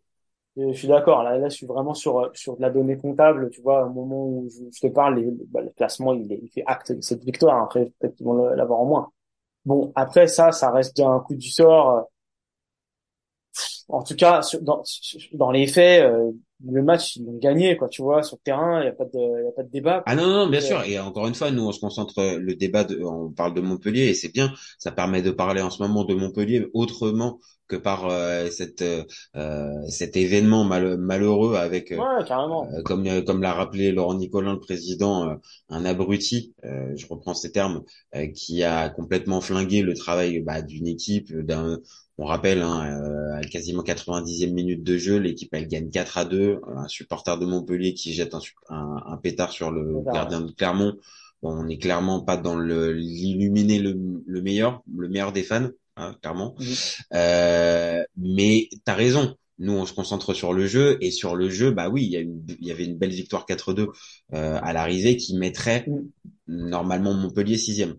Euh, 0.58 0.74
Je 0.74 0.78
suis 0.80 0.88
d'accord. 0.88 1.24
Là, 1.24 1.38
là, 1.38 1.50
je 1.50 1.56
suis 1.56 1.68
vraiment 1.68 1.94
sur 1.94 2.32
sur 2.34 2.58
de 2.58 2.62
la 2.62 2.70
donnée 2.70 2.98
comptable. 2.98 3.50
Tu 3.52 3.62
vois, 3.62 3.86
au 3.86 3.90
moment 3.94 4.26
où 4.28 4.50
je, 4.50 4.64
je 4.74 4.80
te 4.88 4.88
parle, 4.92 5.20
les- 5.20 5.32
bah, 5.50 5.62
le 5.62 5.70
classement, 5.72 6.14
il, 6.14 6.32
il 6.32 6.50
fait 6.50 6.64
acte 6.66 6.92
de 6.92 7.02
cette 7.02 7.24
victoire. 7.24 7.64
Après, 7.64 7.86
peut-être 8.00 8.16
qu'ils 8.16 8.26
vont 8.26 8.48
l'avoir 8.56 8.80
en 8.80 8.86
moins. 8.86 9.12
Bon, 9.66 9.92
après 9.96 10.28
ça, 10.28 10.52
ça 10.52 10.72
reste 10.72 11.00
un 11.02 11.20
coup 11.22 11.36
du 11.36 11.50
sort. 11.52 12.08
En 13.90 14.04
tout 14.04 14.16
cas, 14.16 14.42
sur- 14.42 14.62
dans 14.62 14.84
dans 15.34 15.52
les 15.52 15.68
faits, 15.68 16.04
euh, 16.04 16.32
le 16.66 16.84
match, 16.84 17.16
ils 17.16 17.26
l'ont 17.26 17.38
gagné, 17.38 17.78
quoi. 17.78 17.88
Tu 17.90 18.02
vois, 18.02 18.24
sur 18.24 18.38
le 18.38 18.42
terrain, 18.44 18.82
il 18.82 18.86
y 18.86 18.90
a 18.90 18.92
pas 18.92 19.06
de 19.06 19.12
il 19.42 19.46
y 19.46 19.48
a 19.48 19.52
pas 19.52 19.64
de 19.64 19.70
débat. 19.70 20.04
Ah 20.10 20.16
non, 20.16 20.26
non, 20.28 20.48
bien 20.50 20.62
Euh, 20.62 20.62
sûr. 20.62 20.82
Et 20.84 20.98
encore 21.00 21.28
une 21.28 21.36
fois, 21.36 21.52
nous, 21.52 21.64
on 21.64 21.72
se 21.74 21.82
concentre, 21.82 22.38
le 22.40 22.56
débat, 22.56 22.86
de, 22.86 23.04
on 23.04 23.30
parle 23.32 23.54
de 23.54 23.60
Montpellier 23.62 24.06
et 24.08 24.14
c'est 24.14 24.32
bien. 24.32 24.54
Ça 24.80 24.92
permet 24.92 25.22
de 25.22 25.32
parler 25.32 25.62
en 25.62 25.70
ce 25.70 25.82
moment 25.84 26.06
de 26.06 26.14
Montpellier 26.16 26.66
autrement 26.74 27.40
que 27.68 27.76
par 27.76 28.06
euh, 28.10 28.50
cette, 28.50 28.82
euh, 29.36 29.74
cet 29.90 30.16
événement 30.16 30.64
mal- 30.64 30.98
malheureux 30.98 31.56
avec, 31.56 31.92
euh, 31.92 32.04
Ouais, 32.04 32.24
carrément. 32.26 32.78
euh, 32.78 32.82
comme, 32.84 33.06
comme 33.26 33.42
l'a 33.42 33.54
rappelé 33.54 33.92
Laurent 33.92 34.16
Nicolin, 34.16 34.54
le 34.54 34.60
président, 34.62 35.30
euh, 35.30 35.36
un 35.70 35.86
abruti, 35.86 36.54
euh, 36.66 36.94
je 36.96 37.08
reprends 37.08 37.34
ces 37.34 37.52
termes, 37.52 37.84
euh, 38.16 38.28
qui 38.28 38.64
a 38.64 38.90
complètement 38.90 39.42
flingué 39.42 39.82
le 39.84 39.94
travail 39.96 40.40
bah, 40.42 40.62
d'une 40.62 40.88
équipe, 40.88 41.34
d'un 41.36 41.80
on 42.18 42.26
rappelle, 42.26 42.62
hein, 42.62 43.00
euh, 43.02 43.36
à 43.38 43.42
quasiment 43.42 43.84
90e 43.84 44.54
minute 44.54 44.84
de 44.84 44.98
jeu, 44.98 45.18
l'équipe 45.18 45.50
elle 45.54 45.68
gagne 45.68 45.90
4 45.90 46.18
à 46.18 46.26
2. 46.26 46.62
Un 46.76 46.88
supporter 46.88 47.38
de 47.38 47.46
Montpellier 47.46 47.94
qui 47.94 48.14
jette 48.14 48.34
un, 48.34 48.40
su- 48.40 48.56
un, 48.70 48.98
un 49.06 49.18
pétard 49.18 49.52
sur 49.52 49.72
le 49.72 50.04
gardien 50.12 50.42
de 50.42 50.52
Clermont. 50.52 50.96
Bon, 51.44 51.52
on 51.52 51.64
n'est 51.66 51.78
clairement 51.78 52.22
pas 52.22 52.38
dans 52.38 52.58
l'illuminer 52.60 53.78
le, 53.80 53.96
le 54.26 54.42
meilleur, 54.42 54.82
le 54.96 55.08
meilleur 55.08 55.32
des 55.32 55.44
fans, 55.44 55.70
hein, 55.96 56.16
clairement. 56.22 56.56
Euh, 57.14 58.04
mais 58.18 58.70
t'as 58.86 58.96
raison. 58.96 59.36
Nous, 59.60 59.74
on 59.74 59.86
se 59.88 59.94
concentre 59.94 60.34
sur 60.36 60.54
le 60.54 60.68
jeu 60.68 60.98
et 61.02 61.10
sur 61.10 61.36
le 61.36 61.50
jeu, 61.50 61.72
bah 61.72 61.90
oui, 61.90 62.04
il 62.06 62.12
y, 62.12 62.18
a 62.18 62.20
une, 62.20 62.46
il 62.60 62.68
y 62.68 62.72
avait 62.72 62.86
une 62.86 62.96
belle 62.98 63.10
victoire 63.12 63.46
4-2 63.48 63.88
euh, 64.34 64.60
à 64.62 64.72
l'arrivée 64.72 65.18
qui 65.18 65.36
mettrait 65.36 65.86
normalement 66.48 67.14
Montpellier 67.16 67.58
sixième. 67.58 67.96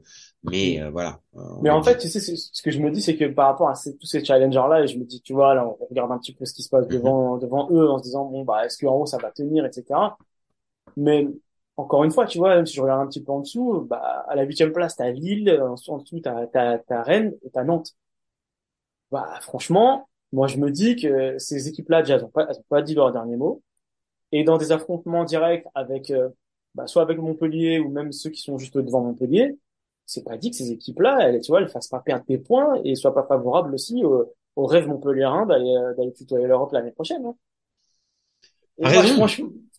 Mais 0.50 0.80
euh, 0.80 0.90
voilà. 0.90 1.20
Euh, 1.36 1.40
Mais 1.60 1.70
en 1.70 1.82
fait, 1.82 1.96
tu 1.98 2.08
sais, 2.08 2.20
ce 2.20 2.62
que 2.62 2.70
je 2.70 2.78
me 2.80 2.90
dis, 2.90 3.02
c'est 3.02 3.16
que 3.16 3.24
par 3.26 3.48
rapport 3.48 3.68
à 3.68 3.74
ces- 3.74 3.96
tous 3.96 4.06
ces 4.06 4.24
challengers-là, 4.24 4.86
je 4.86 4.96
me 4.96 5.04
dis, 5.04 5.20
tu 5.22 5.32
vois, 5.32 5.54
là, 5.54 5.66
on 5.66 5.86
regarde 5.86 6.12
un 6.12 6.18
petit 6.18 6.32
peu 6.34 6.44
ce 6.44 6.54
qui 6.54 6.62
se 6.62 6.68
passe 6.70 6.86
Mhm. 6.86 6.94
devant, 6.94 7.36
devant 7.38 7.68
eux 7.72 7.88
en 7.90 7.98
se 7.98 8.04
disant, 8.04 8.24
bon, 8.26 8.44
bah, 8.44 8.64
est-ce 8.66 8.78
qu'en 8.78 8.96
haut, 8.96 9.06
ça 9.06 9.18
va 9.18 9.30
tenir, 9.32 9.66
etc. 9.66 10.16
Mais, 10.96 11.26
encore 11.76 12.04
une 12.04 12.12
fois, 12.12 12.26
tu 12.26 12.38
vois, 12.38 12.56
même 12.56 12.66
si 12.66 12.74
je 12.76 12.82
regarde 12.82 13.02
un 13.02 13.08
petit 13.08 13.22
peu 13.24 13.32
en 13.32 13.40
dessous, 13.40 13.82
bah, 13.88 14.24
à 14.28 14.36
la 14.36 14.44
huitième 14.44 14.72
place, 14.72 14.96
t'as 14.96 15.10
Lille, 15.10 15.50
en 15.62 15.74
dessous, 15.98 16.20
t'as, 16.22 16.46
t'as, 16.48 16.78
t'as 16.78 17.02
Rennes 17.02 17.34
et 17.44 17.50
t'as 17.50 17.64
Nantes. 17.64 17.94
Bah, 19.10 19.38
franchement, 19.40 20.08
moi, 20.32 20.46
je 20.48 20.58
me 20.58 20.70
dis 20.70 20.96
que 20.96 21.38
ces 21.38 21.68
équipes-là, 21.68 22.02
déjà, 22.02 22.16
elles 22.16 22.24
ont 22.24 22.28
pas, 22.30 22.46
elles 22.50 22.58
ont 22.58 22.64
pas 22.68 22.82
dit 22.82 22.94
leur 22.94 23.12
dernier 23.12 23.36
mot. 23.36 23.62
Et 24.32 24.44
dans 24.44 24.58
des 24.58 24.72
affrontements 24.72 25.24
directs 25.24 25.66
avec, 25.74 26.10
euh, 26.10 26.30
bah, 26.74 26.86
soit 26.86 27.02
avec 27.02 27.18
Montpellier 27.18 27.80
ou 27.80 27.90
même 27.90 28.12
ceux 28.12 28.30
qui 28.30 28.42
sont 28.42 28.58
juste 28.58 28.78
devant 28.78 29.02
Montpellier, 29.02 29.56
c'est 30.08 30.24
pas 30.24 30.36
dit 30.38 30.50
que 30.50 30.56
ces 30.56 30.72
équipes-là, 30.72 31.18
elles, 31.22 31.40
tu 31.42 31.52
vois, 31.52 31.60
elles 31.62 31.68
fassent 31.68 31.88
pas 31.88 32.00
perdre 32.00 32.24
des 32.28 32.38
points 32.38 32.80
et 32.84 32.96
soient 32.96 33.14
pas 33.14 33.26
favorables 33.28 33.74
aussi 33.74 34.04
au, 34.04 34.34
au 34.56 34.66
rêve 34.66 34.88
montpelliérain 34.88 35.46
d'aller, 35.46 35.76
euh, 35.76 35.94
d'aller 35.94 36.12
tutoyer 36.14 36.46
l'Europe 36.48 36.72
l'année 36.72 36.92
prochaine. 36.92 37.24
Hein. 37.26 37.36
Et 38.78 38.86
moi, 38.88 39.02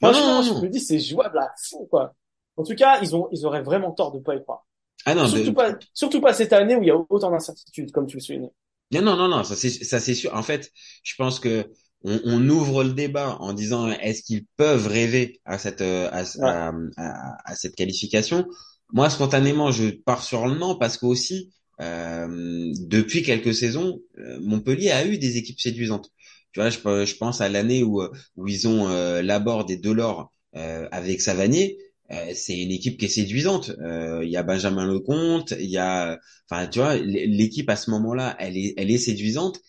franchement, 0.01 0.41
je 0.41 0.53
me 0.61 0.69
dis, 0.69 0.79
c'est 0.79 0.99
jouable 0.99 1.37
à 1.39 1.51
fond, 1.69 1.85
quoi. 1.87 2.13
En 2.57 2.63
tout 2.63 2.75
cas, 2.75 2.99
ils 3.01 3.15
ont, 3.15 3.29
ils 3.31 3.45
auraient 3.45 3.61
vraiment 3.61 3.91
tort 3.91 4.11
de 4.11 4.19
pas 4.19 4.35
y 4.35 4.41
croire. 4.43 4.65
Ah 5.05 5.15
non, 5.15 5.27
Surtout 5.27 5.53
pas, 5.53 5.75
surtout 5.93 6.21
pas 6.21 6.33
cette 6.33 6.53
année 6.53 6.75
où 6.75 6.81
il 6.81 6.87
y 6.87 6.91
a 6.91 6.97
autant 6.97 7.31
d'incertitudes, 7.31 7.91
comme 7.91 8.05
tu 8.07 8.17
le 8.17 8.21
soulignais. 8.21 8.51
Non, 8.91 9.01
non, 9.03 9.15
non, 9.15 9.27
non, 9.27 9.43
ça 9.43 9.55
c'est 9.55 9.69
ça 9.69 9.99
c'est 9.99 10.15
sûr. 10.15 10.33
En 10.35 10.41
fait, 10.43 10.71
je 11.03 11.13
pense 11.15 11.39
que 11.39 11.71
on, 12.03 12.19
on 12.25 12.49
ouvre 12.49 12.83
le 12.83 12.93
débat 12.93 13.37
en 13.39 13.53
disant 13.53 13.87
est-ce 13.89 14.23
qu'ils 14.23 14.45
peuvent 14.57 14.87
rêver 14.87 15.39
à 15.45 15.57
cette 15.59 15.81
euh, 15.81 16.09
à, 16.11 16.23
Ouais. 16.35 16.49
à, 16.49 16.71
à- 16.97 17.51
à 17.51 17.55
cette 17.55 17.75
qualification? 17.75 18.47
Moi, 18.91 19.09
spontanément, 19.09 19.71
je 19.71 19.89
pars 19.89 20.23
sur 20.23 20.47
le 20.47 20.57
non 20.57 20.75
parce 20.75 20.97
qu'aussi 20.97 21.51
euh, 21.81 22.71
depuis 22.79 23.21
quelques 23.23 23.53
saisons, 23.53 24.01
euh, 24.17 24.39
Montpellier 24.41 24.89
a 24.91 25.05
eu 25.05 25.17
des 25.17 25.37
équipes 25.37 25.59
séduisantes. 25.59 26.09
Tu 26.51 26.59
vois, 26.59 26.69
je, 26.69 26.79
pe- 26.79 27.05
je 27.05 27.15
pense 27.15 27.41
à 27.41 27.49
l'année 27.49 27.83
où 27.83 28.01
où 28.35 28.47
ils 28.47 28.67
ont 28.67 28.89
euh, 28.89 29.21
Laborde 29.21 29.69
et 29.71 29.77
Delors 29.77 30.33
euh, 30.55 30.87
avec 30.91 31.21
Savanier. 31.21 31.77
euh, 32.11 32.31
c'est 32.33 32.57
une 32.59 32.71
équipe 32.71 32.97
qui 32.99 33.05
est 33.05 33.07
séduisante. 33.09 33.69
Euh, 33.81 34.21
Il 34.23 34.29
y 34.31 34.37
a 34.37 34.43
Benjamin 34.43 34.85
Lecomte, 34.87 35.53
il 35.59 35.69
y 35.69 35.77
a, 35.77 36.17
enfin, 36.49 36.67
tu 36.67 36.79
vois, 36.79 36.95
l'équipe 36.95 37.69
à 37.69 37.75
ce 37.75 37.91
moment-là, 37.91 38.35
elle 38.39 38.57
est, 38.57 38.73
elle 38.77 38.89
est 38.91 38.97
séduisante. 38.97 39.59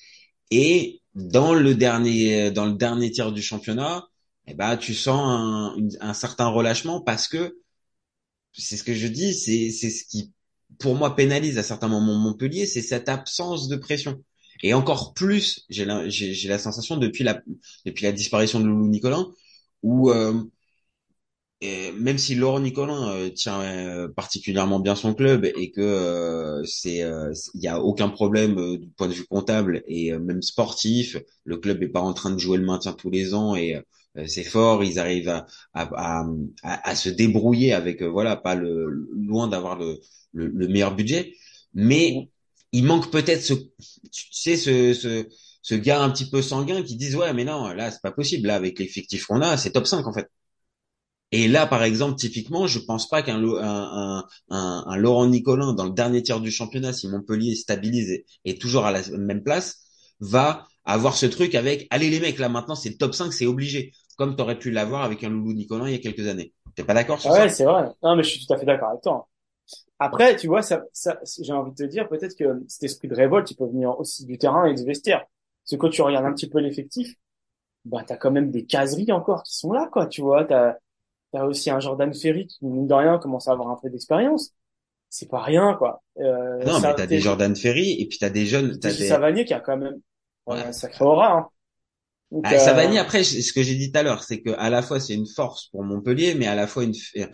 Et 0.51 1.01
dans 1.15 1.55
le 1.55 1.75
dernier, 1.75 2.51
dans 2.51 2.67
le 2.67 2.75
dernier 2.75 3.11
tiers 3.11 3.33
du 3.33 3.43
championnat, 3.43 4.07
eh 4.47 4.55
ben, 4.55 4.77
tu 4.77 4.95
sens 4.95 5.21
un, 5.25 5.77
un 6.01 6.15
certain 6.15 6.49
relâchement 6.49 7.01
parce 7.01 7.29
que 7.29 7.57
c'est 8.53 8.77
ce 8.77 8.85
que 8.85 8.95
je 8.95 9.07
dis, 9.07 9.35
c'est, 9.35 9.71
c'est 9.71 9.91
ce 9.91 10.05
qui, 10.05 10.33
pour 10.79 10.95
moi, 10.95 11.17
pénalise 11.17 11.59
à 11.59 11.63
certains 11.63 11.89
moments 11.89 12.15
Montpellier, 12.17 12.67
c'est 12.67 12.83
cette 12.83 13.09
absence 13.09 13.69
de 13.69 13.77
pression. 13.77 14.23
Et 14.63 14.75
encore 14.75 15.15
plus, 15.15 15.65
j'ai 15.71 15.85
la, 15.85 16.09
j'ai, 16.09 16.49
la 16.49 16.59
sensation 16.59 16.97
depuis 16.97 17.25
la, 17.25 17.41
depuis 17.87 18.05
la 18.05 18.13
disparition 18.13 18.61
de 18.61 18.67
Loulou 18.67 18.89
Nicolin, 18.89 19.33
où 19.83 20.11
euh, 20.11 20.43
même 21.99 22.17
si 22.19 22.35
Laurent 22.35 22.61
Nicolin 22.61 23.11
euh, 23.13 23.31
tient 23.31 23.61
euh, 23.61 24.09
particulièrement 24.09 24.81
bien 24.81 24.95
son 24.95 25.15
club 25.15 25.45
et 25.45 25.71
que 25.71 25.81
euh, 25.81 26.65
c'est 26.65 27.01
il 27.55 27.61
y 27.63 27.69
a 27.69 27.81
aucun 27.81 28.09
problème 28.09 28.79
du 28.79 28.89
point 28.89 29.09
de 29.09 29.13
vue 29.13 29.27
comptable 29.27 29.83
et 29.87 30.13
même 30.19 30.43
sportif, 30.43 31.17
le 31.45 31.57
club 31.59 31.83
est 31.83 31.89
pas 31.89 32.01
en 32.01 32.13
train 32.15 32.31
de 32.31 32.39
jouer 32.39 32.57
le 32.59 32.65
maintien 32.65 32.93
tous 32.93 33.11
les 33.11 33.35
ans 33.35 33.55
et 33.57 33.79
c'est 34.27 34.45
fort, 34.45 34.83
ils 34.85 34.99
arrivent 34.99 35.29
à, 35.29 35.47
à, 35.75 36.25
à, 36.63 36.91
à 36.91 36.95
se 36.95 37.09
débrouiller 37.09 37.73
avec 37.73 38.03
voilà 38.03 38.37
pas 38.37 38.55
le 38.55 39.09
loin 39.15 39.49
d'avoir 39.49 39.79
le, 39.79 40.01
le, 40.33 40.49
le, 40.49 40.69
meilleur 40.69 40.95
budget, 40.95 41.35
mais 41.75 42.31
il 42.73 42.85
manque 42.85 43.11
peut-être 43.11 43.43
ce 43.43 43.55
tu 43.55 44.27
sais 44.33 44.57
ce, 44.57 44.95
ce 44.95 45.29
ce 45.63 45.75
gars 45.75 46.03
un 46.03 46.11
petit 46.11 46.29
peu 46.31 46.43
sanguin 46.43 46.83
qui 46.83 46.97
disent 46.97 47.17
ouais 47.17 47.33
mais 47.35 47.45
non 47.45 47.69
là 47.69 47.91
c'est 47.91 48.03
pas 48.03 48.13
possible. 48.13 48.49
Là 48.49 48.57
avec 48.57 48.79
l'effectif 48.79 49.27
qu'on 49.27 49.43
a 49.43 49.57
c'est 49.57 49.73
top 49.73 49.87
5 49.87 50.07
en 50.07 50.13
fait. 50.13 50.29
Et 51.33 51.47
là, 51.47 51.67
par 51.67 51.85
exemple, 51.85 52.17
typiquement, 52.19 52.67
je 52.67 52.81
pense 52.81 53.09
pas 53.09 53.23
qu'un 53.23 53.43
un, 53.45 54.25
un, 54.51 54.85
un, 54.87 54.97
Laurent 54.97 55.27
Nicolin 55.29 55.73
dans 55.75 55.85
le 55.85 55.93
dernier 55.93 56.23
tiers 56.23 56.41
du 56.41 56.51
championnat, 56.51 56.93
si 56.93 57.09
Montpellier 57.09 57.55
stabilise 57.55 58.25
et, 58.45 58.59
toujours 58.59 58.85
à 58.85 58.91
la 58.91 59.01
même 59.17 59.43
place, 59.45 59.79
va 60.19 60.67
avoir 60.85 61.17
ce 61.17 61.27
truc 61.27 61.55
avec 61.55 61.87
allez 61.91 62.11
les 62.11 62.21
mecs 62.21 62.39
là 62.39 62.49
maintenant 62.49 62.75
c'est 62.75 62.97
top 62.97 63.15
5 63.15 63.33
c'est 63.33 63.47
obligé 63.47 63.93
comme 64.17 64.37
tu 64.37 64.43
aurais 64.43 64.59
pu 64.59 64.71
l'avoir 64.71 65.03
avec 65.03 65.25
un 65.25 65.31
Loulou 65.31 65.53
Nicolin 65.53 65.89
il 65.89 65.93
y 65.93 65.97
a 65.97 65.99
quelques 65.99 66.27
années 66.27 66.53
t'es 66.75 66.85
pas 66.85 66.95
d'accord 66.95 67.21
sur 67.21 67.31
ouais, 67.31 67.37
ça? 67.37 67.43
ouais 67.43 67.49
c'est 67.49 67.65
vrai 67.65 67.89
non 68.03 68.17
mais 68.17 68.23
je 68.23 68.31
suis 68.31 68.47
tout 68.47 68.53
à 68.53 68.59
fait 68.59 68.67
d'accord 68.67 68.91
avec 68.91 69.03
toi 69.03 69.29
après 69.99 70.37
tu 70.37 70.47
vois 70.47 70.63
ça, 70.63 70.83
ça 70.93 71.19
j'ai 71.41 71.53
envie 71.53 71.73
de 71.73 71.77
te 71.77 71.85
dire 71.85 72.09
peut-être 72.09 72.37
que 72.37 72.63
cet 72.69 72.85
esprit 72.85 73.09
de 73.09 73.15
révolte 73.15 73.51
il 73.51 73.57
peut 73.57 73.67
venir 73.67 73.99
aussi 73.99 74.27
du 74.27 74.39
terrain 74.39 74.67
et 74.67 74.75
du 74.75 74.85
vestiaire 74.85 75.21
parce 75.21 75.73
que 75.73 75.77
quand 75.77 75.91
tu 75.91 76.03
regardes 76.03 76.27
un 76.27 76.33
petit 76.33 76.49
peu 76.49 76.61
l'effectif 76.61 77.15
bah 77.85 78.05
t'as 78.07 78.17
quand 78.17 78.31
même 78.31 78.51
des 78.51 78.67
caseries 78.67 79.13
encore 79.13 79.43
qui 79.43 79.57
sont 79.57 79.73
là 79.73 79.89
quoi 79.91 80.07
tu 80.07 80.21
vois 80.21 80.45
t'as 80.45 80.77
T'as 81.33 81.45
aussi 81.45 81.71
un 81.71 81.79
Jordan 81.79 82.13
Ferry 82.13 82.47
qui, 82.47 82.65
mine 82.67 82.89
de 82.89 82.95
rien, 82.95 83.19
commence 83.19 83.47
à 83.47 83.53
avoir 83.53 83.69
un 83.71 83.79
peu 83.81 83.89
d'expérience. 83.89 84.53
C'est 85.09 85.29
pas 85.29 85.43
rien, 85.43 85.75
quoi. 85.75 86.03
Euh, 86.19 86.65
non, 86.65 86.81
mais 86.81 86.95
t'as 86.95 87.07
des 87.07 87.21
Jordan 87.21 87.55
Ferry 87.55 88.01
et 88.01 88.07
puis 88.07 88.19
t'as 88.19 88.31
des 88.31 88.47
jeunes. 88.47 88.79
T'as 88.79 88.91
des 88.91 89.09
Savanier 89.09 89.45
qui 89.45 89.55
a 89.55 89.61
quand 89.61 89.77
même 89.77 90.01
ouais. 90.47 90.59
un 90.59 90.73
sacré 90.73 91.05
aura. 91.05 91.33
Hein. 91.33 91.49
Donc, 92.31 92.45
ah, 92.47 92.55
euh... 92.55 92.59
Savanier, 92.59 92.99
après, 92.99 93.25
ce 93.25 93.53
que 93.53 93.63
j'ai 93.63 93.75
dit 93.75 93.91
tout 93.93 93.99
à 93.99 94.03
l'heure, 94.03 94.23
c'est 94.25 94.41
que 94.41 94.51
à 94.51 94.71
la 94.71 94.83
fois 94.83 95.01
c'est 95.01 95.15
une 95.15 95.27
force 95.27 95.67
pour 95.67 95.85
Montpellier, 95.85 96.35
mais 96.35 96.47
à 96.47 96.55
la 96.55 96.67
fois 96.67 96.85
une, 96.85 96.95
un, 97.17 97.29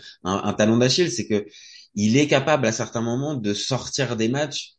un 0.45 0.53
talon 0.55 0.79
d'Achille, 0.79 1.11
c'est 1.11 1.27
que 1.27 1.47
il 1.95 2.17
est 2.17 2.27
capable 2.29 2.67
à 2.67 2.73
certains 2.73 3.01
moments 3.03 3.35
de 3.35 3.55
sortir 3.55 4.17
des 4.17 4.29
matchs 4.29 4.75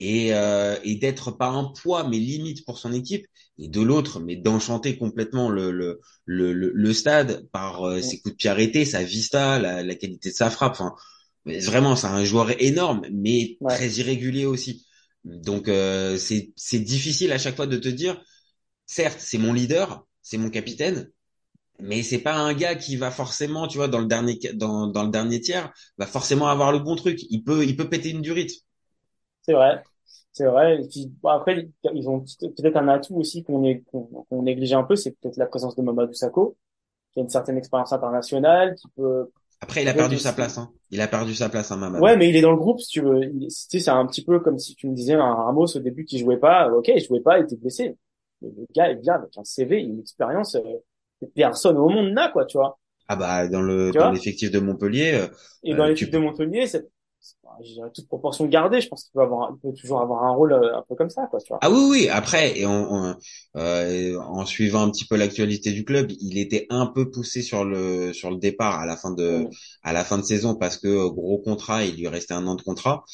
et, 0.00 0.34
euh, 0.34 0.76
et 0.82 0.96
d'être 0.96 1.30
pas 1.30 1.48
un 1.48 1.64
poids 1.64 2.08
mais 2.08 2.18
limite 2.18 2.64
pour 2.64 2.78
son 2.78 2.92
équipe 2.92 3.26
et 3.58 3.68
de 3.68 3.80
l'autre 3.82 4.20
mais 4.20 4.36
d'enchanter 4.36 4.96
complètement 4.96 5.50
le 5.50 5.70
le, 5.70 6.00
le, 6.24 6.52
le, 6.52 6.92
stade 6.94 7.46
par 7.52 7.84
euh, 7.86 8.00
ses 8.00 8.20
coups 8.20 8.34
de 8.34 8.36
pied 8.36 8.50
arrêtés 8.50 8.84
sa 8.86 9.02
vista 9.02 9.58
la, 9.58 9.82
la 9.82 9.94
qualité 9.94 10.30
de 10.30 10.34
sa 10.34 10.50
frappe. 10.50 10.72
Enfin 10.72 10.94
vraiment 11.44 11.96
c'est 11.96 12.06
un 12.06 12.24
joueur 12.24 12.50
énorme 12.62 13.02
mais 13.12 13.58
ouais. 13.60 13.74
très 13.74 13.88
irrégulier 13.90 14.46
aussi. 14.46 14.86
Donc 15.24 15.68
euh, 15.68 16.16
c'est 16.16 16.52
c'est 16.56 16.78
difficile 16.80 17.32
à 17.32 17.38
chaque 17.38 17.56
fois 17.56 17.66
de 17.66 17.76
te 17.76 17.88
dire 17.88 18.22
certes 18.90 19.20
c'est 19.20 19.38
mon 19.38 19.52
leader 19.52 20.06
c'est 20.22 20.38
mon 20.38 20.50
capitaine 20.50 21.10
mais 21.78 22.02
c'est 22.02 22.18
pas 22.18 22.34
un 22.34 22.52
gars 22.54 22.74
qui 22.74 22.96
va 22.96 23.10
forcément 23.10 23.68
tu 23.68 23.78
vois 23.78 23.88
dans 23.88 24.00
le 24.00 24.06
dernier 24.06 24.38
dans 24.54 24.86
dans 24.86 25.04
le 25.04 25.10
dernier 25.10 25.40
tiers 25.40 25.72
va 25.98 26.06
forcément 26.06 26.48
avoir 26.48 26.72
le 26.72 26.78
bon 26.78 26.96
truc 26.96 27.20
il 27.30 27.42
peut 27.42 27.64
il 27.64 27.76
peut 27.76 27.88
péter 27.88 28.10
une 28.10 28.22
durite 28.22 28.52
c'est 29.42 29.54
vrai 29.54 29.82
c'est 30.32 30.46
vrai. 30.46 30.80
Et 30.80 30.88
puis, 30.88 31.12
bon, 31.22 31.30
après, 31.30 31.68
ils 31.92 32.08
ont 32.08 32.20
peut-être 32.20 32.76
un 32.76 32.88
atout 32.88 33.16
aussi 33.16 33.42
qu'on 33.42 33.62
qu'on 33.82 34.42
néglige 34.42 34.72
un 34.72 34.84
peu, 34.84 34.96
c'est 34.96 35.12
peut-être 35.12 35.36
la 35.36 35.46
présence 35.46 35.76
de 35.76 35.82
Mamadou 35.82 36.14
Sakho, 36.14 36.56
qui 37.12 37.20
a 37.20 37.22
une 37.22 37.28
certaine 37.28 37.58
expérience 37.58 37.92
internationale, 37.92 38.74
qui 38.76 38.88
peut. 38.96 39.30
Après, 39.60 39.82
il 39.82 39.88
a 39.88 39.94
perdu 39.94 40.18
sa 40.18 40.32
place. 40.32 40.56
Hein. 40.56 40.70
Il 40.90 41.00
a 41.00 41.08
perdu 41.08 41.34
sa 41.34 41.48
place, 41.48 41.70
hein, 41.70 41.76
Mamadou. 41.76 42.02
Ouais, 42.02 42.16
mais 42.16 42.28
il 42.28 42.36
est 42.36 42.40
dans 42.40 42.52
le 42.52 42.56
groupe, 42.56 42.80
si 42.80 42.88
tu 42.88 43.00
veux. 43.02 43.20
Tu 43.20 43.50
sais, 43.50 43.80
c'est 43.80 43.90
un 43.90 44.06
petit 44.06 44.24
peu 44.24 44.40
comme 44.40 44.58
si 44.58 44.74
tu 44.74 44.88
me 44.88 44.94
disais 44.94 45.14
un 45.14 45.34
Ramos 45.34 45.76
au 45.76 45.80
début 45.80 46.04
qui 46.04 46.18
jouait 46.18 46.38
pas. 46.38 46.70
Ok, 46.70 46.88
il 46.88 47.04
jouait 47.04 47.20
pas, 47.20 47.38
il 47.38 47.44
était 47.44 47.56
blessé. 47.56 47.96
Mais 48.42 48.48
le 48.56 48.66
gars 48.74 48.90
est 48.90 48.96
bien 48.96 49.14
avec 49.14 49.36
un 49.36 49.44
CV, 49.44 49.80
une 49.80 50.00
expérience 50.00 50.54
euh, 50.54 50.62
que 51.20 51.26
personne 51.26 51.76
au 51.76 51.88
monde 51.88 52.12
n'a, 52.12 52.28
quoi, 52.28 52.44
tu 52.46 52.58
vois. 52.58 52.78
Ah 53.08 53.16
bah 53.16 53.48
dans 53.48 53.62
le 53.62 53.90
dans 53.90 54.12
l'effectif 54.12 54.50
de 54.52 54.60
Montpellier. 54.60 55.14
Euh, 55.14 55.26
et 55.64 55.74
dans 55.74 55.84
l'effectif 55.84 56.10
tu... 56.10 56.12
de 56.14 56.18
Montpellier, 56.18 56.66
je 57.62 57.74
dirais 57.74 57.90
toute 57.94 58.06
proportion 58.06 58.46
gardée, 58.46 58.80
je 58.80 58.88
pense 58.88 59.04
qu'il 59.04 59.12
peut 59.12 59.20
avoir, 59.20 59.50
il 59.52 59.60
peut 59.60 59.74
toujours 59.76 60.00
avoir 60.00 60.24
un 60.24 60.30
rôle 60.30 60.52
euh, 60.52 60.78
un 60.78 60.84
peu 60.88 60.94
comme 60.94 61.10
ça, 61.10 61.26
quoi, 61.30 61.40
tu 61.40 61.48
vois. 61.48 61.58
Ah 61.62 61.70
oui, 61.70 61.86
oui. 61.90 62.08
Après, 62.08 62.58
et 62.58 62.66
on, 62.66 63.14
euh, 63.56 64.18
en 64.18 64.46
suivant 64.46 64.82
un 64.82 64.90
petit 64.90 65.04
peu 65.04 65.16
l'actualité 65.16 65.72
du 65.72 65.84
club, 65.84 66.10
il 66.20 66.38
était 66.38 66.66
un 66.70 66.86
peu 66.86 67.10
poussé 67.10 67.42
sur 67.42 67.64
le 67.64 68.12
sur 68.12 68.30
le 68.30 68.36
départ 68.36 68.80
à 68.80 68.86
la 68.86 68.96
fin 68.96 69.10
de 69.10 69.44
mmh. 69.44 69.50
à 69.82 69.92
la 69.92 70.04
fin 70.04 70.18
de 70.18 70.22
saison 70.22 70.54
parce 70.54 70.76
que 70.76 70.88
euh, 70.88 71.10
gros 71.10 71.38
contrat, 71.38 71.84
il 71.84 71.96
lui 71.96 72.08
restait 72.08 72.34
un 72.34 72.46
an 72.46 72.54
de 72.54 72.62
contrat. 72.62 73.04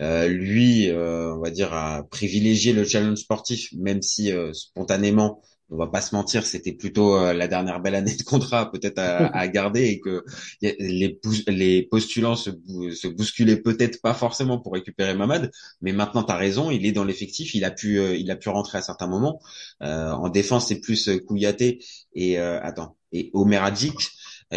Euh, 0.00 0.28
lui, 0.28 0.88
euh, 0.88 1.34
on 1.34 1.40
va 1.40 1.50
dire, 1.50 1.72
a 1.72 2.04
privilégié 2.10 2.72
le 2.72 2.84
challenge 2.84 3.18
sportif, 3.18 3.72
même 3.72 4.02
si 4.02 4.32
euh, 4.32 4.52
spontanément 4.52 5.42
on 5.72 5.76
va 5.76 5.86
pas 5.86 6.02
se 6.02 6.14
mentir, 6.14 6.44
c'était 6.44 6.72
plutôt 6.72 7.16
euh, 7.16 7.32
la 7.32 7.48
dernière 7.48 7.80
belle 7.80 7.94
année 7.94 8.14
de 8.14 8.22
contrat 8.22 8.70
peut-être 8.70 8.98
à, 8.98 9.26
à, 9.36 9.48
garder 9.48 9.84
et 9.84 10.00
que 10.00 10.24
les, 10.60 11.18
les 11.48 11.82
postulants 11.82 12.36
se, 12.36 12.50
se 12.94 13.08
bousculaient 13.08 13.56
peut-être 13.56 14.00
pas 14.02 14.14
forcément 14.14 14.58
pour 14.58 14.74
récupérer 14.74 15.14
Mamad, 15.14 15.50
mais 15.80 15.92
maintenant 15.92 16.22
tu 16.22 16.32
as 16.32 16.36
raison, 16.36 16.70
il 16.70 16.84
est 16.86 16.92
dans 16.92 17.04
l'effectif, 17.04 17.54
il 17.54 17.64
a 17.64 17.70
pu 17.70 17.98
euh, 17.98 18.14
il 18.14 18.30
a 18.30 18.36
pu 18.36 18.50
rentrer 18.50 18.78
à 18.78 18.82
certains 18.82 19.06
moments. 19.06 19.40
Euh, 19.82 20.10
en 20.12 20.28
défense, 20.28 20.68
c'est 20.68 20.80
plus 20.80 21.10
Kouyaté 21.26 21.82
et 22.14 22.38
attends 22.38 22.96
et 23.12 23.30
Omer 23.34 23.62
Adjik 23.62 23.94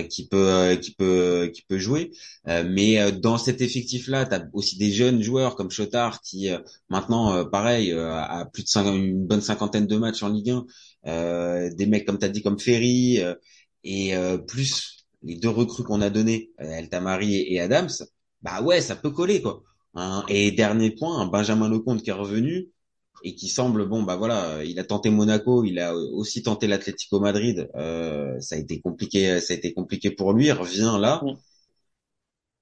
qui 0.03 0.27
peut 0.27 0.77
qui 0.81 0.93
peut 0.93 1.51
qui 1.53 1.62
peut 1.63 1.77
jouer 1.77 2.12
mais 2.45 3.12
dans 3.12 3.38
cet 3.38 3.62
effectif 3.62 4.08
là 4.08 4.25
tu 4.25 4.36
as 4.36 4.45
aussi 4.53 4.77
des 4.77 4.91
jeunes 4.91 5.21
joueurs 5.21 5.55
comme 5.55 5.71
Chotard 5.71 6.21
qui 6.21 6.49
maintenant 6.89 7.45
pareil 7.45 7.91
a 7.93 8.45
plus 8.51 8.63
de 8.63 8.69
5, 8.69 8.86
une 8.88 9.25
bonne 9.25 9.41
cinquantaine 9.41 9.88
de 9.88 9.97
matchs 9.97 10.23
en 10.23 10.29
Ligue 10.29 10.49
1 10.49 10.65
euh, 11.08 11.69
des 11.73 11.86
mecs 11.86 12.05
comme 12.05 12.17
tu 12.17 12.25
as 12.25 12.29
dit 12.29 12.41
comme 12.41 12.60
Ferry 12.60 13.19
euh, 13.21 13.36
et 13.84 14.15
euh, 14.15 14.38
plus 14.38 15.05
les 15.21 15.36
deux 15.36 15.49
recrues 15.49 15.84
qu'on 15.84 16.01
a 16.01 16.10
donné, 16.10 16.51
El 16.58 16.89
Tamari 16.89 17.36
et, 17.36 17.60
Adams, 17.60 17.89
bah 18.41 18.62
ouais, 18.62 18.81
ça 18.81 18.95
peut 18.95 19.10
coller 19.10 19.41
quoi. 19.41 19.63
Hein. 19.95 20.23
Et 20.29 20.51
dernier 20.51 20.91
point, 20.91 21.25
Benjamin 21.25 21.69
Lecomte 21.69 22.03
qui 22.03 22.10
est 22.10 22.13
revenu 22.13 22.69
et 23.23 23.36
qui 23.36 23.47
semble 23.49 23.88
bon 23.88 24.04
bah 24.04 24.15
voilà, 24.15 24.63
il 24.63 24.80
a 24.80 24.84
tenté 24.84 25.10
Monaco, 25.10 25.63
il 25.63 25.80
a 25.80 25.95
aussi 25.95 26.43
tenté 26.43 26.67
l'Atlético 26.67 27.19
Madrid, 27.19 27.69
euh, 27.75 28.39
ça 28.39 28.56
a 28.56 28.60
été 28.60 28.80
compliqué, 28.82 29.39
ça 29.41 29.54
a 29.54 29.58
été 29.58 29.73
compliqué 29.73 30.12
pour 30.12 30.34
lui, 30.34 30.47
il 30.47 30.51
revient 30.51 30.97
là. 30.99 31.21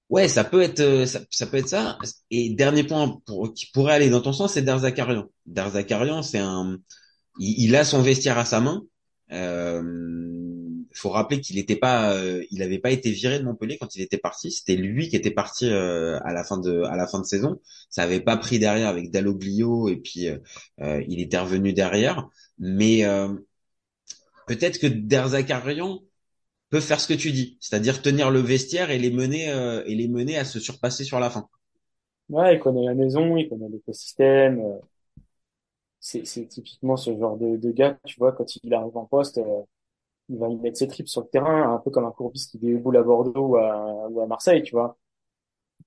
Ouais, 0.10 0.28
ça 0.28 0.44
peut 0.44 0.62
être 0.62 1.06
ça, 1.08 1.22
ça, 1.32 1.48
peut 1.48 1.58
être 1.58 1.70
ça. 1.70 1.98
Et 2.30 2.54
dernier 2.54 2.84
point 2.84 3.20
pour, 3.26 3.54
qui 3.54 3.68
pourrait 3.74 3.96
aller 3.96 4.10
dans 4.10 4.22
ton 4.22 4.34
sens, 4.34 4.54
c'est 4.54 4.62
Derzakarian. 4.62 5.26
Derzakarian, 5.46 6.22
c'est 6.22 6.39
un 6.39 6.78
il, 7.39 7.63
il, 7.66 7.76
a 7.76 7.84
son 7.84 8.02
vestiaire 8.02 8.38
à 8.38 8.46
sa 8.46 8.60
main. 8.62 8.84
Euh, 9.32 9.82
faut 10.94 11.10
rappeler 11.10 11.42
qu'il 11.42 11.56
n'était 11.56 11.76
pas, 11.76 12.14
euh, 12.14 12.44
il 12.52 12.60
n'avait 12.60 12.80
pas 12.80 12.92
été 12.92 13.12
viré 13.12 13.40
de 13.40 13.44
Montpellier 13.44 13.78
quand 13.78 13.96
il 13.96 14.02
était 14.02 14.18
parti. 14.18 14.52
C'était 14.52 14.76
lui 14.76 15.10
qui 15.10 15.16
était 15.16 15.32
parti 15.32 15.70
euh, 15.70 16.20
à 16.24 16.34
la 16.34 16.44
fin 16.44 16.58
de, 16.58 16.84
à 16.84 16.96
la 16.96 17.08
fin 17.08 17.20
de 17.20 17.26
saison. 17.26 17.60
Ça 17.90 18.04
avait 18.04 18.20
pas 18.20 18.38
pris 18.38 18.60
derrière 18.60 18.88
avec 18.88 19.12
Dalloglio 19.12 19.90
et 19.90 19.98
puis 19.98 20.28
euh, 20.28 21.04
il 21.08 21.20
était 21.22 21.38
revenu 21.38 21.74
derrière. 21.74 22.30
Mais 22.60 23.04
peut-être 24.48 24.80
que 24.80 24.88
Derzakarian 24.88 26.02
peut 26.70 26.80
faire 26.80 27.00
ce 27.00 27.08
que 27.08 27.14
tu 27.14 27.32
dis, 27.32 27.58
c'est-à-dire 27.60 28.02
tenir 28.02 28.32
le 28.32 28.40
vestiaire 28.40 28.92
et 28.92 28.98
les 28.98 29.12
mener 29.12 29.48
et 29.86 29.96
les 29.96 30.08
mener 30.08 30.38
à 30.38 30.46
se 30.46 30.60
surpasser 30.60 31.04
sur 31.04 31.20
la 31.20 31.30
fin. 31.30 31.48
Ouais, 32.30 32.56
il 32.56 32.60
connaît 32.60 32.86
la 32.86 32.94
maison, 32.94 33.36
il 33.38 33.50
connaît 33.50 33.70
l'écosystème 33.70 34.62
c'est 36.04 36.48
typiquement 36.48 36.98
ce 36.98 37.18
genre 37.18 37.38
de, 37.38 37.56
de, 37.56 37.72
gars, 37.72 37.98
tu 38.06 38.20
vois, 38.20 38.34
quand 38.34 38.58
il 38.58 38.74
arrive 38.74 38.98
en 38.98 39.06
poste, 39.06 39.38
euh, 39.38 39.62
il 40.30 40.38
va 40.38 40.50
y 40.50 40.56
mettre 40.58 40.78
ses 40.78 40.88
tripes 40.88 41.08
sur 41.10 41.22
le 41.22 41.28
terrain, 41.28 41.74
un 41.74 41.80
peu 41.80 41.92
comme 41.92 42.06
un 42.06 42.12
courbis 42.12 42.48
qui 42.50 42.58
déboule 42.60 42.98
à 42.98 43.04
Bordeaux 43.04 43.48
ou 43.50 43.58
à, 43.58 44.08
ou 44.10 44.22
à 44.22 44.28
Marseille, 44.28 44.64
tu 44.64 44.72
vois. 44.76 44.98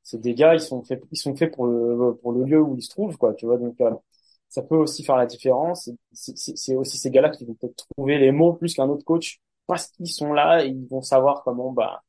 C'est 0.02 0.20
des 0.20 0.34
gars, 0.34 0.54
ils 0.54 0.60
sont 0.60 0.82
faits, 0.84 1.02
ils 1.10 1.16
sont 1.18 1.34
faits 1.36 1.54
pour 1.54 1.66
le, 1.66 2.14
pour 2.22 2.32
le 2.32 2.44
lieu 2.44 2.60
où 2.62 2.76
ils 2.76 2.82
se 2.82 2.90
trouvent, 2.90 3.16
quoi, 3.18 3.34
tu 3.34 3.46
vois. 3.46 3.58
Donc, 3.58 3.80
euh, 3.80 3.90
ça 4.48 4.62
peut 4.62 4.76
aussi 4.76 5.02
faire 5.04 5.16
la 5.16 5.26
différence. 5.26 5.90
C'est 6.12 6.76
aussi 6.76 6.98
ces 6.98 7.10
gars-là 7.10 7.30
qui 7.30 7.44
vont 7.44 7.54
peut-être 7.54 7.86
trouver 7.96 8.18
les 8.18 8.32
mots 8.32 8.52
plus 8.54 8.74
qu'un 8.74 8.88
autre 8.88 9.04
coach 9.04 9.40
parce 9.66 9.88
qu'ils 9.88 10.08
sont 10.12 10.32
là 10.32 10.64
et 10.64 10.68
ils 10.68 10.86
vont 10.88 11.02
savoir 11.02 11.42
comment, 11.44 11.72
bah, 11.72 12.02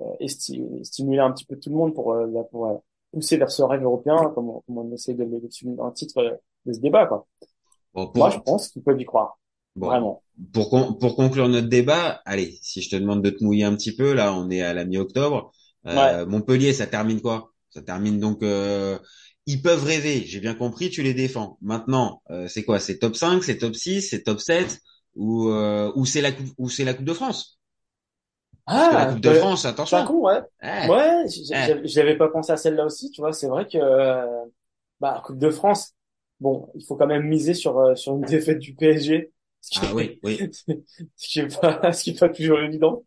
euh, 0.00 0.04
et, 0.20 0.26
sti- 0.28 0.84
stimuler 0.84 1.20
un 1.20 1.32
petit 1.32 1.44
peu 1.46 1.56
tout 1.58 1.70
le 1.70 1.76
monde 1.76 1.94
pour, 1.94 2.12
euh, 2.14 2.26
bah, 2.28 2.44
pour 2.50 2.66
euh, 2.68 2.76
pousser 3.12 3.36
vers 3.38 3.50
ce 3.50 3.62
rêve 3.62 3.82
européen, 3.84 4.30
comme 4.34 4.50
on, 4.50 4.60
comme 4.62 4.78
on 4.78 4.92
essaie 4.92 5.14
de 5.14 5.24
le 5.24 5.40
le 5.40 5.48
titre 5.94 6.40
de 6.66 6.72
ce 6.72 6.80
débat, 6.80 7.06
quoi. 7.06 7.26
Bon, 7.94 8.08
pour, 8.08 8.26
Moi, 8.26 8.30
je 8.30 8.38
pense 8.40 8.70
qu'ils 8.70 8.84
peuvent 8.84 9.00
y 9.00 9.06
croire, 9.06 9.39
bon, 9.80 9.98
vraiment. 9.98 10.22
pour, 10.52 10.70
con- 10.70 10.94
pour 10.94 11.16
conclure 11.16 11.48
notre 11.48 11.68
débat, 11.68 12.22
allez, 12.24 12.58
si 12.62 12.82
je 12.82 12.90
te 12.90 12.96
demande 12.96 13.22
de 13.22 13.30
te 13.30 13.44
mouiller 13.44 13.64
un 13.64 13.74
petit 13.76 13.94
peu, 13.96 14.12
là, 14.14 14.34
on 14.34 14.50
est 14.50 14.62
à 14.62 14.74
la 14.74 14.84
mi-octobre. 14.84 15.52
Euh, 15.86 16.26
Montpellier, 16.26 16.72
ça 16.72 16.86
termine 16.86 17.20
quoi? 17.20 17.52
Ça 17.70 17.82
termine 17.82 18.18
donc, 18.20 18.42
euh, 18.42 18.98
ils 19.46 19.62
peuvent 19.62 19.84
rêver. 19.84 20.24
J'ai 20.26 20.40
bien 20.40 20.54
compris, 20.54 20.90
tu 20.90 21.02
les 21.02 21.14
défends. 21.14 21.58
Maintenant, 21.62 22.22
euh, 22.30 22.48
c'est 22.48 22.64
quoi? 22.64 22.80
C'est 22.80 22.98
top 22.98 23.16
5, 23.16 23.42
c'est 23.44 23.58
top 23.58 23.74
6, 23.74 24.02
c'est 24.02 24.22
top 24.22 24.40
7 24.40 24.80
ou, 25.14 25.48
euh, 25.50 25.92
ou 25.96 26.06
c'est 26.06 26.20
la 26.20 26.32
coupe, 26.32 26.48
ou 26.58 26.68
c'est 26.70 26.84
la 26.84 26.94
Coupe 26.94 27.04
de 27.06 27.14
France? 27.14 27.58
Parce 28.74 28.88
que 28.88 28.96
la 28.96 29.06
Ah, 29.06 29.06
Coupe 29.06 29.20
de 29.20 29.32
bah, 29.32 29.34
France, 29.34 29.64
pas 29.88 30.02
attention. 30.04 30.04
con, 30.04 30.20
ouais. 30.26 30.40
Eh, 30.62 30.68
Ouais, 30.82 31.24
j- 31.28 31.42
eh. 31.52 31.70
j'avais 31.84 32.16
pas 32.16 32.28
pensé 32.28 32.52
à 32.52 32.56
celle-là 32.56 32.86
aussi, 32.86 33.10
tu 33.10 33.20
vois. 33.20 33.32
C'est 33.32 33.48
vrai 33.48 33.66
que, 33.66 33.76
euh, 33.78 34.44
bah, 35.00 35.22
Coupe 35.24 35.38
de 35.38 35.50
France, 35.50 35.94
bon, 36.40 36.70
il 36.74 36.84
faut 36.84 36.96
quand 36.96 37.06
même 37.06 37.24
miser 37.28 37.54
sur, 37.54 37.96
sur 37.98 38.16
une 38.16 38.24
défaite 38.24 38.58
du 38.58 38.74
PSG. 38.74 39.32
Ah 39.82 39.94
oui, 39.94 40.18
oui. 40.22 40.38
ce 41.16 41.28
qui 41.28 41.40
est 41.40 41.60
pas, 41.60 41.92
ce 41.92 42.02
qui 42.04 42.10
est 42.10 42.18
pas 42.18 42.28
toujours 42.28 42.60
évident. 42.60 43.04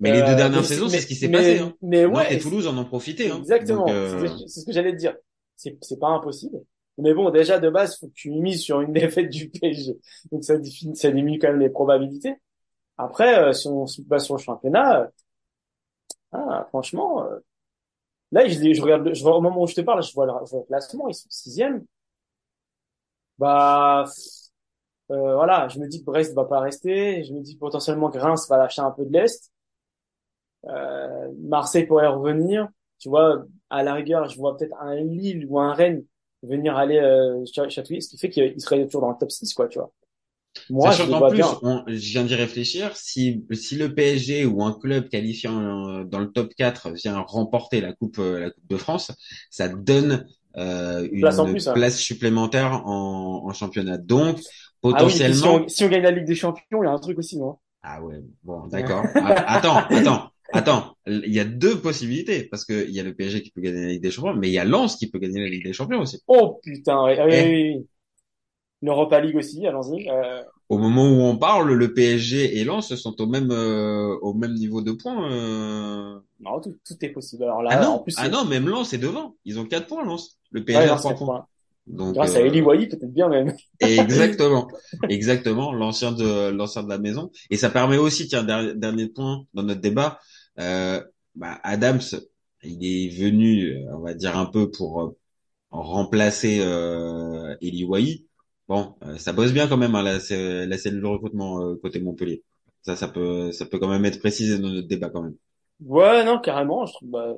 Mais 0.00 0.12
les 0.12 0.22
deux 0.22 0.32
Euh, 0.32 0.36
dernières 0.36 0.64
saisons, 0.64 0.88
c'est 0.88 1.00
ce 1.00 1.06
qui 1.06 1.14
s'est 1.14 1.28
passé. 1.28 1.58
Hein. 1.58 1.74
Mais 1.82 2.04
Nantes 2.04 2.16
ouais, 2.16 2.34
et 2.34 2.38
Toulouse 2.38 2.66
en 2.66 2.76
ont 2.76 2.84
profité. 2.84 3.30
Hein. 3.30 3.38
exactement. 3.38 3.86
Euh, 3.88 4.26
C'est 4.46 4.60
ce 4.60 4.66
que 4.66 4.72
j'allais 4.72 4.92
te 4.92 4.96
dire. 4.98 5.14
C'est, 5.56 5.76
c'est 5.82 5.98
pas 5.98 6.08
impossible. 6.08 6.58
Mais 6.98 7.12
bon, 7.12 7.30
déjà, 7.30 7.58
de 7.58 7.68
base, 7.68 7.98
faut 7.98 8.08
que 8.08 8.12
tu 8.14 8.30
mises 8.30 8.62
sur 8.62 8.80
une 8.80 8.92
défaite 8.94 9.28
du 9.30 9.48
PSG. 9.50 9.96
Donc, 10.32 10.44
ça 10.44 10.56
diminue 10.58 11.38
quand 11.38 11.48
même 11.48 11.60
les 11.60 11.70
probabilités. 11.70 12.34
Après, 12.98 13.38
euh, 13.40 13.52
si 13.52 13.68
on 13.68 13.86
se 13.86 14.02
base 14.02 14.24
sur 14.26 14.36
le 14.36 14.40
championnat, 14.42 15.02
euh, 15.02 15.06
ah, 16.32 16.66
franchement, 16.68 17.24
euh, 17.24 17.38
là, 18.32 18.48
je, 18.48 18.72
je 18.74 18.82
regarde, 18.82 19.14
je 19.14 19.22
vois, 19.22 19.36
au 19.36 19.40
moment 19.40 19.62
où 19.62 19.66
je 19.66 19.74
te 19.74 19.80
parle, 19.82 20.02
je 20.02 20.12
vois 20.14 20.26
le, 20.26 20.32
je 20.46 20.50
vois 20.50 20.60
le 20.60 20.66
classement, 20.66 21.08
ils 21.08 21.14
sont 21.14 21.28
sixième. 21.30 21.84
Bah, 23.38 24.04
euh, 25.10 25.34
voilà, 25.36 25.68
je 25.68 25.78
me 25.78 25.88
dis 25.88 26.00
que 26.00 26.04
Brest 26.06 26.34
va 26.34 26.44
pas 26.44 26.60
rester. 26.60 27.24
Je 27.24 27.32
me 27.32 27.40
dis 27.40 27.54
que 27.54 27.60
potentiellement 27.60 28.10
que 28.10 28.18
Reims 28.18 28.46
va 28.48 28.58
lâcher 28.58 28.82
un 28.82 28.90
peu 28.90 29.04
de 29.04 29.12
l'Est. 29.12 29.52
Euh, 30.66 31.28
Marseille 31.42 31.86
pourrait 31.86 32.08
revenir. 32.08 32.68
Tu 32.98 33.08
vois, 33.08 33.44
à 33.70 33.82
la 33.82 33.94
rigueur, 33.94 34.28
je 34.28 34.36
vois 34.38 34.56
peut-être 34.56 34.74
un 34.80 34.96
Lille 34.96 35.46
ou 35.48 35.58
un 35.60 35.74
Rennes 35.74 36.04
venir 36.42 36.76
aller 36.76 36.98
euh, 36.98 37.44
ch- 37.46 37.70
chatouiller, 37.70 38.00
ce 38.00 38.08
qui 38.10 38.18
fait 38.18 38.30
qu'il 38.30 38.60
serait 38.60 38.84
toujours 38.86 39.02
dans 39.02 39.10
le 39.10 39.16
top 39.18 39.30
6, 39.30 39.52
quoi, 39.54 39.68
tu 39.68 39.78
vois. 39.78 39.92
Moi, 40.70 40.94
je 40.96 40.98
Sachant 40.98 41.08
qu'en 41.08 41.22
plus, 41.22 41.56
on, 41.62 41.84
je 41.86 41.94
viens 41.94 42.24
d'y 42.24 42.34
réfléchir, 42.34 42.94
si, 42.96 43.44
si 43.52 43.76
le 43.76 43.94
PSG 43.94 44.44
ou 44.44 44.62
un 44.62 44.72
club 44.74 45.08
qualifié 45.08 45.48
dans 45.48 46.18
le 46.18 46.30
top 46.32 46.52
4 46.54 46.90
vient 46.90 47.18
remporter 47.20 47.80
la 47.80 47.92
Coupe, 47.94 48.18
euh, 48.18 48.40
la 48.40 48.50
Coupe 48.50 48.66
de 48.68 48.76
France, 48.76 49.10
ça 49.50 49.68
donne 49.68 50.26
euh, 50.58 51.08
une 51.12 51.20
Place 51.20 51.38
en 51.38 51.46
plus, 51.48 51.68
hein. 51.68 51.74
place 51.74 51.98
supplémentaire 51.98 52.86
en, 52.86 53.44
en 53.48 53.52
championnat. 53.54 53.96
Donc, 53.96 54.38
Ah 54.90 55.04
oui, 55.04 55.12
si 55.20 55.32
potentiellement... 55.32 55.54
on, 55.64 55.68
si 55.68 55.84
on 55.84 55.88
gagne 55.88 56.02
la 56.02 56.10
Ligue 56.10 56.26
des 56.26 56.34
Champions, 56.34 56.82
il 56.82 56.86
y 56.86 56.88
a 56.88 56.92
un 56.92 56.98
truc 56.98 57.18
aussi, 57.18 57.38
non? 57.38 57.58
Ah 57.82 58.02
ouais, 58.02 58.20
bon, 58.42 58.66
d'accord. 58.66 59.04
Ah, 59.14 59.54
attends, 59.56 59.76
attends, 59.76 60.30
attends. 60.52 60.96
Il 61.06 61.32
y 61.32 61.38
a 61.40 61.44
deux 61.44 61.80
possibilités, 61.80 62.44
parce 62.44 62.64
que 62.64 62.86
il 62.88 62.94
y 62.94 63.00
a 63.00 63.04
le 63.04 63.14
PSG 63.14 63.42
qui 63.42 63.50
peut 63.50 63.60
gagner 63.60 63.80
la 63.82 63.88
Ligue 63.92 64.02
des 64.02 64.10
Champions, 64.10 64.34
mais 64.34 64.48
il 64.48 64.52
y 64.52 64.58
a 64.58 64.64
Lens 64.64 64.96
qui 64.96 65.08
peut 65.08 65.18
gagner 65.18 65.40
la 65.40 65.48
Ligue 65.48 65.64
des 65.64 65.72
Champions 65.72 66.00
aussi. 66.00 66.20
Oh 66.26 66.58
putain, 66.62 67.04
oui, 67.04 67.12
oui, 67.24 67.32
Eh. 67.32 67.42
oui, 67.42 67.74
oui. 67.78 67.86
L'Europa 68.82 69.20
League 69.20 69.36
aussi, 69.36 69.66
allons-y. 69.66 70.08
Euh, 70.08 70.42
Au 70.68 70.78
moment 70.78 71.08
où 71.08 71.22
on 71.22 71.36
parle, 71.38 71.72
le 71.72 71.94
PSG 71.94 72.58
et 72.58 72.64
Lens 72.64 72.94
sont 72.96 73.20
au 73.20 73.26
même 73.26 73.50
euh, 73.50 74.16
au 74.20 74.34
même 74.34 74.52
niveau 74.54 74.82
de 74.82 74.92
points. 74.92 75.30
euh. 75.32 76.18
non, 76.40 76.60
tout, 76.60 76.76
tout 76.84 77.04
est 77.04 77.08
possible. 77.08 77.44
Alors 77.44 77.62
là, 77.62 77.70
Ah 77.72 77.80
en 77.88 77.92
non, 77.92 77.98
plus, 78.00 78.14
ah 78.18 78.28
non, 78.28 78.44
même 78.44 78.68
Lens 78.68 78.92
est 78.92 78.98
devant. 78.98 79.36
Ils 79.44 79.58
ont 79.58 79.64
quatre 79.64 79.86
points, 79.86 80.04
Lens. 80.04 80.38
Le 80.50 80.64
PSG 80.64 80.88
a 80.90 81.14
points. 81.14 81.46
Donc 81.86 82.16
Grâce 82.16 82.34
à 82.36 82.40
euh, 82.40 82.44
Eli 82.44 82.62
Wahi, 82.62 82.88
peut-être 82.88 83.12
bien 83.12 83.28
même. 83.28 83.54
exactement, 83.80 84.68
exactement, 85.08 85.72
l'ancien 85.72 86.12
de 86.12 86.50
l'ancien 86.50 86.82
de 86.82 86.88
la 86.88 86.98
maison. 86.98 87.30
Et 87.50 87.56
ça 87.56 87.70
permet 87.70 87.98
aussi, 87.98 88.26
tiens, 88.28 88.42
dernier, 88.44 88.74
dernier 88.74 89.08
point 89.08 89.44
dans 89.54 89.62
notre 89.62 89.80
débat, 89.80 90.20
euh, 90.58 91.02
bah, 91.34 91.60
Adams, 91.62 92.00
il 92.62 92.84
est 92.84 93.08
venu, 93.10 93.72
euh, 93.86 93.96
on 93.96 94.00
va 94.00 94.14
dire 94.14 94.36
un 94.38 94.46
peu 94.46 94.70
pour 94.70 95.02
euh, 95.02 95.18
remplacer 95.70 96.60
euh, 96.60 97.56
Eli 97.60 97.84
Wahi. 97.84 98.26
Bon, 98.68 98.96
euh, 99.04 99.18
ça 99.18 99.32
bosse 99.32 99.52
bien 99.52 99.68
quand 99.68 99.76
même 99.78 99.94
hein, 99.94 100.02
la, 100.02 100.14
la 100.66 100.78
cellule 100.78 101.02
de 101.02 101.06
recrutement 101.06 101.62
euh, 101.62 101.76
côté 101.82 102.00
Montpellier. 102.00 102.44
Ça, 102.82 102.96
ça 102.96 103.08
peut, 103.08 103.52
ça 103.52 103.66
peut 103.66 103.78
quand 103.78 103.88
même 103.88 104.04
être 104.06 104.20
précisé 104.20 104.58
dans 104.58 104.70
notre 104.70 104.88
débat 104.88 105.10
quand 105.10 105.22
même. 105.22 105.36
Ouais, 105.80 106.24
non, 106.24 106.38
carrément. 106.40 106.86
Je 106.86 106.92
trouve, 106.94 107.10
bah, 107.10 107.34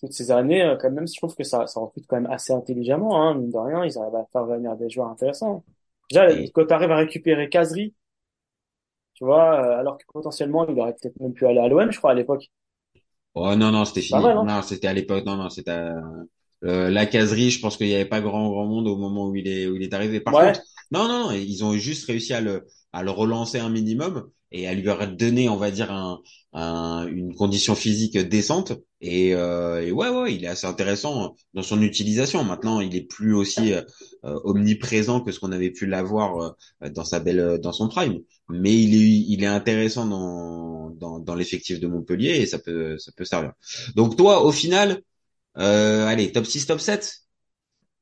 toutes 0.00 0.12
ces 0.12 0.30
années, 0.30 0.62
euh, 0.62 0.76
quand 0.76 0.90
même, 0.90 1.06
je 1.08 1.16
trouve 1.16 1.34
que 1.34 1.44
ça, 1.44 1.66
ça 1.66 1.80
recrute 1.80 2.06
quand 2.08 2.16
même 2.20 2.30
assez 2.30 2.52
intelligemment, 2.52 3.22
hein, 3.22 3.34
mine 3.34 3.50
de 3.50 3.58
rien. 3.58 3.84
Ils 3.84 3.98
arrivent 3.98 4.16
à 4.16 4.26
faire 4.32 4.44
venir 4.46 4.76
des 4.76 4.90
joueurs 4.90 5.08
intéressants. 5.08 5.64
Déjà, 6.10 6.28
quand 6.54 6.66
tu 6.66 6.72
arrives 6.74 6.90
à 6.92 6.96
récupérer 6.96 7.48
Kazri, 7.48 7.94
tu 9.14 9.24
vois, 9.24 9.60
euh, 9.64 9.78
alors 9.80 9.96
que 9.98 10.04
potentiellement, 10.12 10.66
il 10.68 10.78
aurait 10.80 10.94
peut-être 10.94 11.18
même 11.20 11.32
pu 11.34 11.46
aller 11.46 11.60
à 11.60 11.68
l'OM, 11.68 11.90
je 11.92 11.98
crois, 11.98 12.10
à 12.12 12.14
l'époque. 12.14 12.50
Oh 13.34 13.54
non 13.56 13.70
non, 13.72 13.84
c'était 13.84 14.02
fini. 14.02 14.22
mal, 14.22 14.36
hein. 14.36 14.48
Non, 14.48 14.62
c'était 14.62 14.88
à 14.88 14.92
l'époque. 14.92 15.24
Non 15.24 15.36
non, 15.36 15.48
c'était 15.50 15.70
à- 15.70 15.94
euh, 16.64 16.90
la 16.90 17.06
caserie. 17.06 17.50
Je 17.50 17.60
pense 17.60 17.76
qu'il 17.76 17.86
n'y 17.88 17.94
avait 17.94 18.04
pas 18.04 18.20
grand 18.20 18.50
grand 18.50 18.66
monde 18.66 18.86
au 18.88 18.96
moment 18.96 19.26
où 19.28 19.34
il 19.36 19.48
est 19.48 19.66
où 19.66 19.76
il 19.76 19.82
est 19.82 19.94
arrivé. 19.94 20.20
Par 20.20 20.38
Ouais. 20.38 20.52
contre, 20.52 20.60
non 20.90 21.08
non, 21.08 21.24
non, 21.28 21.32
ils 21.32 21.64
ont 21.64 21.72
juste 21.74 22.06
réussi 22.06 22.34
à 22.34 22.40
le 22.40 22.66
à 22.92 23.02
le 23.02 23.10
relancer 23.10 23.58
un 23.58 23.70
minimum 23.70 24.30
et 24.52 24.68
à 24.68 24.74
lui 24.74 24.84
donner, 25.16 25.48
on 25.48 25.56
va 25.56 25.70
dire 25.70 25.90
un, 25.92 26.20
un 26.52 27.06
une 27.08 27.34
condition 27.34 27.74
physique 27.74 28.18
décente. 28.18 28.72
Et, 29.00 29.34
euh, 29.34 29.82
et 29.84 29.90
ouais 29.92 30.08
ouais, 30.10 30.34
il 30.34 30.44
est 30.44 30.48
assez 30.48 30.66
intéressant 30.66 31.34
dans 31.54 31.62
son 31.62 31.82
utilisation. 31.82 32.44
Maintenant, 32.44 32.80
il 32.80 32.94
est 32.96 33.02
plus 33.08 33.34
aussi 33.34 33.72
euh, 33.72 33.82
euh, 34.24 34.38
omniprésent 34.44 35.20
que 35.22 35.32
ce 35.32 35.40
qu'on 35.40 35.52
avait 35.52 35.70
pu 35.70 35.86
l'avoir 35.86 36.56
euh, 36.82 36.90
dans 36.90 37.04
sa 37.04 37.20
belle 37.20 37.58
dans 37.60 37.72
son 37.72 37.88
prime. 37.88 38.20
Mais 38.48 38.72
il 38.80 38.94
est 38.94 39.24
il 39.32 39.42
est 39.42 39.46
intéressant 39.46 40.06
dans 40.06 40.90
dans, 40.90 41.18
dans 41.18 41.34
l'effectif 41.34 41.80
de 41.80 41.86
Montpellier 41.88 42.30
et 42.40 42.46
ça 42.46 42.58
peut 42.58 42.98
ça 42.98 43.12
peut 43.16 43.24
servir. 43.24 43.52
Donc 43.96 44.16
toi, 44.16 44.44
au 44.44 44.52
final, 44.52 45.02
euh, 45.58 46.06
allez, 46.06 46.32
top 46.32 46.46
6, 46.46 46.66
top 46.66 46.80
7 46.80 47.20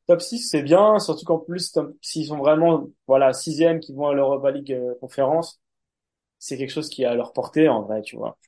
Top 0.07 0.21
6, 0.23 0.41
c'est 0.51 0.63
bien, 0.63 0.99
surtout 0.99 1.25
qu'en 1.25 1.39
plus, 1.39 1.73
s'ils 2.03 2.27
sont 2.27 2.39
vraiment, 2.39 2.89
voilà, 3.07 3.33
sixième, 3.33 3.79
qui 3.81 3.93
vont 3.95 4.09
à 4.09 4.15
l'Europa 4.15 4.51
League 4.51 4.73
euh, 4.73 4.95
conférence, 5.01 5.61
c'est 6.41 6.59
quelque 6.59 6.73
chose 6.73 6.91
qui 6.91 7.05
est 7.05 7.07
à 7.07 7.17
leur 7.17 7.35
portée, 7.35 7.69
en 7.71 7.83
vrai, 7.85 8.03
tu 8.03 8.17
vois. 8.17 8.39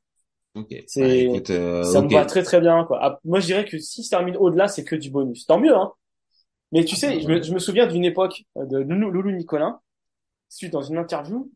Ok. 0.55 0.73
C'est- 0.87 1.29
euh, 1.33 1.41
Ça 1.81 2.01
me 2.03 2.09
va 2.11 2.25
très 2.27 2.43
très 2.45 2.61
bien, 2.61 2.85
quoi. 2.85 2.99
Ah, 3.03 3.21
moi, 3.25 3.41
je 3.41 3.47
dirais 3.47 3.65
que 3.65 3.79
s'ils 3.79 4.05
se 4.05 4.11
terminent 4.11 4.39
au-delà, 4.41 4.69
c'est 4.69 4.85
que 4.85 4.97
du 4.97 5.11
bonus. 5.11 5.47
Tant 5.47 5.59
mieux, 5.59 5.75
hein. 5.77 5.93
Mais 6.73 6.85
tu 6.85 6.97
sais, 6.97 7.21
je 7.21 7.29
me, 7.29 7.43
je 7.43 7.53
me 7.55 7.59
souviens 7.61 7.87
d'une 7.87 8.05
époque 8.05 8.45
euh, 8.59 8.67
de 8.67 8.79
Loulou, 8.79 9.11
Loulou 9.11 9.33
Nicolin, 9.33 9.81
suite 10.49 10.73
dans 10.73 10.83
une 10.83 10.99
interview, 10.99 11.51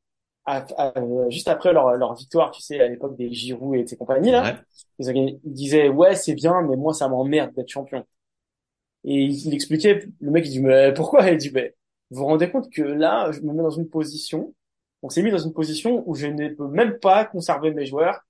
à- 0.46 0.66
à- 0.78 0.98
euh, 1.00 1.30
juste 1.30 1.48
après 1.48 1.72
leur, 1.72 1.92
leur 1.96 2.14
victoire, 2.14 2.50
tu 2.52 2.62
sais, 2.62 2.80
à 2.80 2.88
l'époque 2.88 3.16
des 3.16 3.32
Giroud 3.32 3.76
et 3.76 3.84
de 3.84 3.88
ses 3.88 3.96
compagnies, 3.98 4.32
là. 4.32 4.44
Ouais. 4.44 4.56
Ils 5.00 5.38
disaient, 5.44 5.88
ouais, 5.88 6.14
c'est 6.16 6.34
bien, 6.34 6.62
mais 6.62 6.76
moi, 6.76 6.94
ça 6.94 7.08
m'emmerde 7.08 7.54
d'être 7.54 7.68
champion. 7.70 8.06
Et 9.04 9.14
il, 9.24 9.46
il 9.48 9.54
expliquait, 9.54 10.06
le 10.20 10.30
mec, 10.30 10.46
il 10.46 10.50
dit, 10.50 10.60
mais 10.60 10.92
pourquoi? 10.94 11.30
Il 11.30 11.38
dit, 11.38 11.50
mais 11.52 11.74
vous 12.10 12.18
vous 12.20 12.26
rendez 12.26 12.50
compte 12.50 12.70
que 12.70 12.82
là, 12.82 13.30
je 13.32 13.40
me 13.40 13.52
mets 13.52 13.62
dans 13.62 13.70
une 13.70 13.88
position, 13.88 14.54
on 15.02 15.08
s'est 15.08 15.22
mis 15.22 15.30
dans 15.30 15.38
une 15.38 15.52
position 15.52 16.02
où 16.06 16.14
je 16.14 16.26
ne 16.26 16.48
peux 16.48 16.68
même 16.68 16.98
pas 16.98 17.24
conserver 17.24 17.72
mes 17.72 17.86
joueurs, 17.86 18.20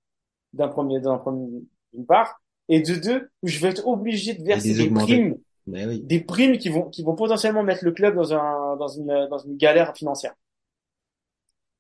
d'un 0.53 0.69
premier, 0.69 1.01
d'un 1.01 1.19
premier, 1.19 1.63
d'une 1.93 2.07
part, 2.07 2.41
et 2.69 2.81
de 2.81 2.95
deux, 2.95 3.31
où 3.43 3.49
je 3.49 3.59
vais 3.61 3.69
être 3.69 3.87
obligé 3.87 4.35
de 4.35 4.43
verser 4.43 4.75
des 4.75 4.91
primes, 4.91 5.37
Ben 5.67 5.89
oui. 5.89 6.01
des 6.01 6.21
primes 6.21 6.59
qui 6.59 6.69
vont, 6.69 6.89
qui 6.91 7.03
vont 7.03 7.15
potentiellement 7.15 7.63
mettre 7.63 7.85
le 7.85 7.93
club 7.93 8.15
dans 8.15 8.35
un, 8.35 8.77
dans 8.77 8.89
une, 8.89 9.29
dans 9.31 9.39
une 9.39 9.57
galère 9.57 9.97
financière. 9.97 10.35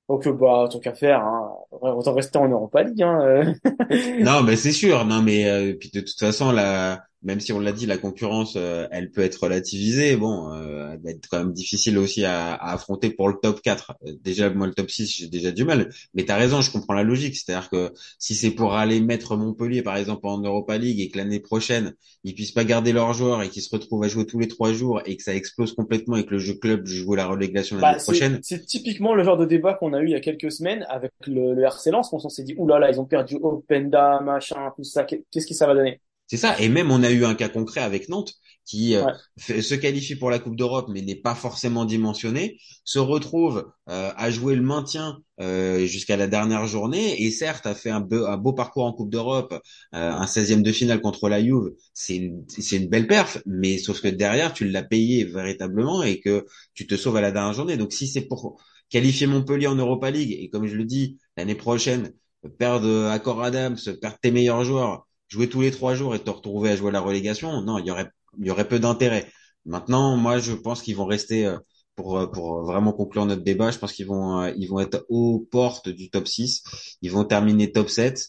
Donc, 0.08 0.26
euh, 0.26 0.32
bah, 0.32 0.68
tant 0.70 0.78
qu'à 0.78 0.94
faire, 0.94 1.20
hein, 1.20 1.50
autant 1.70 2.14
rester 2.14 2.38
en 2.38 2.48
Europa 2.48 2.82
League, 2.84 3.02
hein. 3.02 3.54
Non, 4.20 4.42
mais 4.44 4.54
c'est 4.54 4.70
sûr. 4.70 5.04
Non, 5.04 5.20
mais 5.20 5.50
euh, 5.50 5.74
puis 5.74 5.90
de 5.90 6.00
toute 6.00 6.18
façon, 6.18 6.52
la, 6.52 7.05
même 7.22 7.40
si 7.40 7.52
on 7.52 7.60
l'a 7.60 7.72
dit, 7.72 7.86
la 7.86 7.98
concurrence, 7.98 8.54
euh, 8.56 8.86
elle 8.90 9.10
peut 9.10 9.22
être 9.22 9.42
relativisée. 9.42 10.16
Bon, 10.16 10.52
euh, 10.52 10.92
elle 10.92 11.00
va 11.02 11.10
être 11.10 11.28
quand 11.28 11.38
même 11.38 11.52
difficile 11.52 11.98
aussi 11.98 12.24
à, 12.24 12.54
à 12.54 12.72
affronter 12.74 13.10
pour 13.10 13.28
le 13.28 13.34
top 13.42 13.60
4. 13.62 13.94
Euh, 14.06 14.12
Déjà, 14.22 14.50
moi, 14.50 14.66
le 14.66 14.74
top 14.74 14.90
6, 14.90 15.06
j'ai 15.06 15.28
déjà 15.28 15.50
du 15.52 15.64
mal. 15.64 15.90
Mais 16.14 16.24
t'as 16.24 16.36
raison, 16.36 16.60
je 16.62 16.70
comprends 16.70 16.94
la 16.94 17.02
logique. 17.02 17.36
C'est-à-dire 17.36 17.68
que 17.70 17.92
si 18.18 18.34
c'est 18.34 18.50
pour 18.52 18.74
aller 18.74 19.00
mettre 19.00 19.36
Montpellier, 19.36 19.82
par 19.82 19.96
exemple, 19.96 20.26
en 20.26 20.40
Europa 20.40 20.78
League 20.78 21.00
et 21.00 21.08
que 21.10 21.18
l'année 21.18 21.40
prochaine, 21.40 21.94
ils 22.24 22.34
puissent 22.34 22.52
pas 22.52 22.64
garder 22.64 22.92
leurs 22.92 23.12
joueurs 23.14 23.42
et 23.42 23.48
qu'ils 23.48 23.62
se 23.62 23.70
retrouvent 23.74 24.04
à 24.04 24.08
jouer 24.08 24.26
tous 24.26 24.38
les 24.38 24.48
trois 24.48 24.72
jours 24.72 25.00
et 25.04 25.16
que 25.16 25.22
ça 25.22 25.34
explose 25.34 25.74
complètement 25.74 26.16
et 26.16 26.24
que 26.24 26.30
le 26.30 26.38
jeu 26.38 26.54
club 26.54 26.86
joue 26.86 27.14
la 27.14 27.26
relégation 27.26 27.76
l'année 27.76 27.96
Bah, 27.96 27.98
prochaine. 27.98 28.40
c'est 28.42 28.64
typiquement 28.66 29.14
le 29.14 29.24
genre 29.24 29.36
de 29.36 29.44
débat 29.44 29.74
qu'on 29.74 29.92
a 29.92 30.00
eu 30.00 30.06
il 30.06 30.10
y 30.10 30.14
a 30.14 30.20
quelques 30.20 30.50
semaines 30.52 30.84
avec 30.88 31.12
le, 31.26 31.54
le 31.54 31.62
RC 31.64 31.90
Lens, 31.90 32.08
qu'on 32.10 32.18
s'est 32.28 32.44
dit, 32.44 32.54
là 32.66 32.78
là, 32.78 32.90
ils 32.90 33.00
ont 33.00 33.04
perdu 33.04 33.36
Openda, 33.40 34.20
machin, 34.20 34.72
tout 34.76 34.84
ça, 34.84 35.04
qu'est- 35.04 35.24
qu'est-ce 35.30 35.46
que 35.46 35.54
ça 35.54 35.66
va 35.66 35.74
donner? 35.74 36.00
C'est 36.26 36.36
ça. 36.36 36.58
Et 36.60 36.68
même 36.68 36.90
on 36.90 37.02
a 37.02 37.10
eu 37.10 37.24
un 37.24 37.34
cas 37.34 37.48
concret 37.48 37.80
avec 37.80 38.08
Nantes 38.08 38.34
qui 38.64 38.96
euh, 38.96 39.04
Ouais. 39.04 39.12
se 39.38 39.74
qualifie 39.76 40.16
pour 40.16 40.28
la 40.28 40.40
Coupe 40.40 40.56
d'Europe 40.56 40.86
mais 40.88 41.00
n'est 41.02 41.14
pas 41.14 41.36
forcément 41.36 41.84
dimensionné, 41.84 42.58
se 42.84 42.98
retrouve 42.98 43.70
euh, 43.88 44.10
à 44.16 44.30
jouer 44.30 44.56
le 44.56 44.62
maintien 44.62 45.18
euh, 45.40 45.86
jusqu'à 45.86 46.16
la 46.16 46.26
dernière 46.26 46.66
journée 46.66 47.22
et 47.22 47.30
certes 47.30 47.66
a 47.66 47.76
fait 47.76 47.90
un, 47.90 48.00
beau, 48.00 48.26
un 48.26 48.36
beau 48.38 48.52
parcours 48.52 48.84
en 48.84 48.92
Coupe 48.92 49.10
d'Europe, 49.10 49.52
euh, 49.94 50.10
un 50.10 50.26
16e 50.26 50.62
de 50.62 50.72
finale 50.72 51.00
contre 51.00 51.28
la 51.28 51.40
Juve, 51.44 51.70
c'est 51.94 52.16
une, 52.16 52.44
c'est 52.48 52.76
une 52.78 52.88
belle 52.88 53.06
perf, 53.06 53.38
mais 53.46 53.78
sauf 53.78 54.00
que 54.00 54.08
derrière 54.08 54.52
tu 54.52 54.68
l'as 54.68 54.82
payé 54.82 55.24
véritablement 55.24 56.02
et 56.02 56.18
que 56.20 56.44
tu 56.74 56.88
te 56.88 56.96
sauves 56.96 57.16
à 57.16 57.20
la 57.20 57.30
dernière 57.30 57.52
journée. 57.52 57.76
Donc 57.76 57.92
si 57.92 58.08
c'est 58.08 58.22
pour 58.26 58.60
qualifier 58.90 59.26
Montpellier 59.28 59.68
en 59.68 59.76
Europa 59.76 60.10
League 60.10 60.32
et 60.32 60.48
comme 60.50 60.66
je 60.66 60.74
le 60.76 60.84
dis 60.84 61.18
l'année 61.36 61.54
prochaine 61.54 62.12
perdre 62.58 63.06
Accor 63.10 63.42
Adams, 63.42 63.76
perdre 64.00 64.18
tes 64.20 64.30
meilleurs 64.30 64.64
joueurs, 64.64 65.06
jouer 65.28 65.48
tous 65.48 65.60
les 65.60 65.70
trois 65.70 65.94
jours 65.94 66.14
et 66.14 66.18
te 66.18 66.30
retrouver 66.30 66.70
à 66.70 66.76
jouer 66.76 66.88
à 66.88 66.92
la 66.92 67.00
relégation, 67.00 67.62
non, 67.62 67.78
il 67.78 67.86
y 67.86 67.90
aurait 67.90 68.10
il 68.38 68.46
y 68.46 68.50
aurait 68.50 68.68
peu 68.68 68.78
d'intérêt. 68.78 69.30
Maintenant, 69.64 70.16
moi, 70.16 70.38
je 70.38 70.52
pense 70.52 70.82
qu'ils 70.82 70.96
vont 70.96 71.06
rester 71.06 71.46
euh, 71.46 71.58
pour 71.96 72.18
euh, 72.18 72.26
pour 72.26 72.62
vraiment 72.62 72.92
conclure 72.92 73.26
notre 73.26 73.42
débat. 73.42 73.70
Je 73.70 73.78
pense 73.78 73.92
qu'ils 73.92 74.06
vont 74.06 74.42
euh, 74.42 74.52
ils 74.56 74.68
vont 74.68 74.80
être 74.80 75.04
aux 75.08 75.40
portes 75.50 75.88
du 75.88 76.10
top 76.10 76.28
6. 76.28 76.62
Ils 77.02 77.10
vont 77.10 77.24
terminer 77.24 77.72
top 77.72 77.88
7 77.88 78.24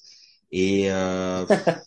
et 0.51 0.91
euh, 0.91 1.45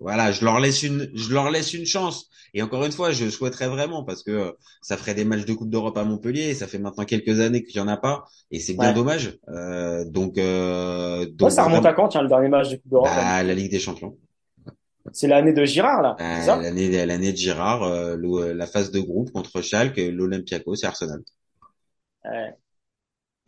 voilà, 0.00 0.32
je 0.32 0.44
leur 0.44 0.60
laisse 0.60 0.82
une 0.82 1.10
je 1.14 1.32
leur 1.32 1.50
laisse 1.50 1.74
une 1.74 1.86
chance. 1.86 2.28
Et 2.54 2.62
encore 2.62 2.84
une 2.84 2.92
fois, 2.92 3.12
je 3.12 3.30
souhaiterais 3.30 3.68
vraiment 3.68 4.04
parce 4.04 4.22
que 4.22 4.30
euh, 4.30 4.52
ça 4.82 4.96
ferait 4.96 5.14
des 5.14 5.24
matchs 5.24 5.44
de 5.46 5.54
Coupe 5.54 5.70
d'Europe 5.70 5.96
à 5.96 6.04
Montpellier. 6.04 6.42
Et 6.50 6.54
ça 6.54 6.66
fait 6.66 6.78
maintenant 6.78 7.04
quelques 7.04 7.40
années 7.40 7.64
qu'il 7.64 7.76
y 7.76 7.80
en 7.80 7.88
a 7.88 7.96
pas 7.96 8.24
et 8.50 8.60
c'est 8.60 8.74
bien 8.74 8.88
Ouais. 8.88 8.94
dommage. 8.94 9.38
Euh, 9.48 10.04
donc 10.04 10.38
euh, 10.38 11.26
donc 11.26 11.48
Ouais, 11.48 11.50
ça 11.50 11.64
remonte 11.64 11.86
à 11.86 11.92
quand, 11.94 12.08
tiens, 12.08 12.22
le 12.22 12.28
dernier 12.28 12.48
match 12.48 12.68
de 12.70 12.76
Coupe 12.76 12.90
d'Europe? 12.90 13.08
bah, 13.08 13.42
la 13.42 13.54
Ligue 13.54 13.70
des 13.70 13.80
Champions. 13.80 14.16
C'est 15.12 15.26
l'année 15.28 15.52
de 15.52 15.64
Girard, 15.64 16.02
là. 16.02 16.16
c'est 16.18 16.50
Euh, 16.50 16.56
l'année 16.62 17.06
l'année 17.06 17.32
de 17.32 17.36
Girard, 17.36 17.82
euh, 17.82 18.16
le- 18.16 18.52
la 18.52 18.66
phase 18.66 18.90
de 18.92 19.00
groupe 19.00 19.32
contre 19.32 19.60
Schalke, 19.60 19.96
l'Olympiakos 19.98 20.76
et 20.82 20.86
Arsenal. 20.86 21.22
Ouais. 22.24 22.56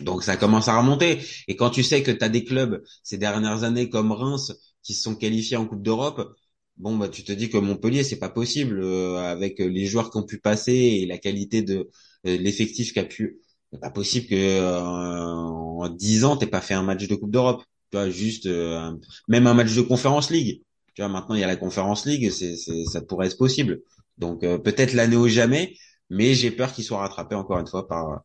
Donc 0.00 0.24
ça 0.24 0.36
commence 0.36 0.68
à 0.68 0.76
remonter. 0.78 1.20
Et 1.48 1.56
quand 1.56 1.70
tu 1.70 1.82
sais 1.82 2.02
que 2.02 2.10
tu 2.10 2.24
as 2.24 2.28
des 2.28 2.44
clubs 2.44 2.82
ces 3.02 3.16
dernières 3.18 3.62
années 3.62 3.88
comme 3.88 4.10
Reims 4.12 4.52
qui 4.84 4.94
se 4.94 5.02
sont 5.04 5.16
qualifiés 5.16 5.58
en 5.58 5.66
Coupe 5.66 5.82
d'Europe, 5.82 6.36
bon 6.76 6.96
bah 6.96 7.08
tu 7.08 7.24
te 7.24 7.32
dis 7.32 7.50
que 7.50 7.56
Montpellier 7.58 8.04
c'est 8.04 8.18
pas 8.18 8.30
possible 8.30 8.80
euh, 8.82 9.16
avec 9.18 9.58
les 9.60 9.86
joueurs 9.86 10.10
qui 10.12 10.18
ont 10.18 10.24
pu 10.26 10.40
passer 10.40 10.72
et 10.74 11.06
la 11.06 11.18
qualité 11.18 11.62
de 11.62 11.90
euh, 12.26 12.36
l'effectif 12.38 12.92
qu'a 12.94 13.04
pu. 13.04 13.40
C'est 13.72 13.80
pas 13.80 13.90
possible 13.90 14.26
que 14.28 14.34
euh, 14.36 14.80
en 14.82 15.88
10 15.88 16.24
ans 16.24 16.36
t'aies 16.36 16.46
pas 16.46 16.60
fait 16.60 16.74
un 16.74 16.82
match 16.82 17.06
de 17.08 17.14
Coupe 17.16 17.30
d'Europe. 17.32 17.62
Tu 17.90 17.96
vois 17.98 18.10
juste 18.10 18.46
euh, 18.46 18.92
même 19.28 19.46
un 19.46 19.54
match 19.54 19.74
de 19.74 19.82
Conférence 19.82 20.30
League. 20.30 20.62
Tu 20.94 21.02
vois 21.02 21.08
maintenant 21.08 21.34
il 21.34 21.40
y 21.40 21.44
a 21.44 21.46
la 21.48 21.56
Conférence 21.56 22.06
League, 22.06 22.30
c'est 22.30 22.56
c'est 22.56 22.84
ça 22.86 23.02
pourrait 23.02 23.26
être 23.28 23.38
possible. 23.38 23.80
Donc 24.18 24.44
euh, 24.44 24.58
peut-être 24.58 24.92
l'année 24.94 25.16
ou 25.16 25.28
jamais, 25.28 25.74
mais 26.10 26.34
j'ai 26.34 26.50
peur 26.50 26.72
qu'il 26.72 26.84
soit 26.84 26.98
rattrapé 26.98 27.34
encore 27.34 27.58
une 27.58 27.66
fois 27.66 27.88
par 27.88 28.22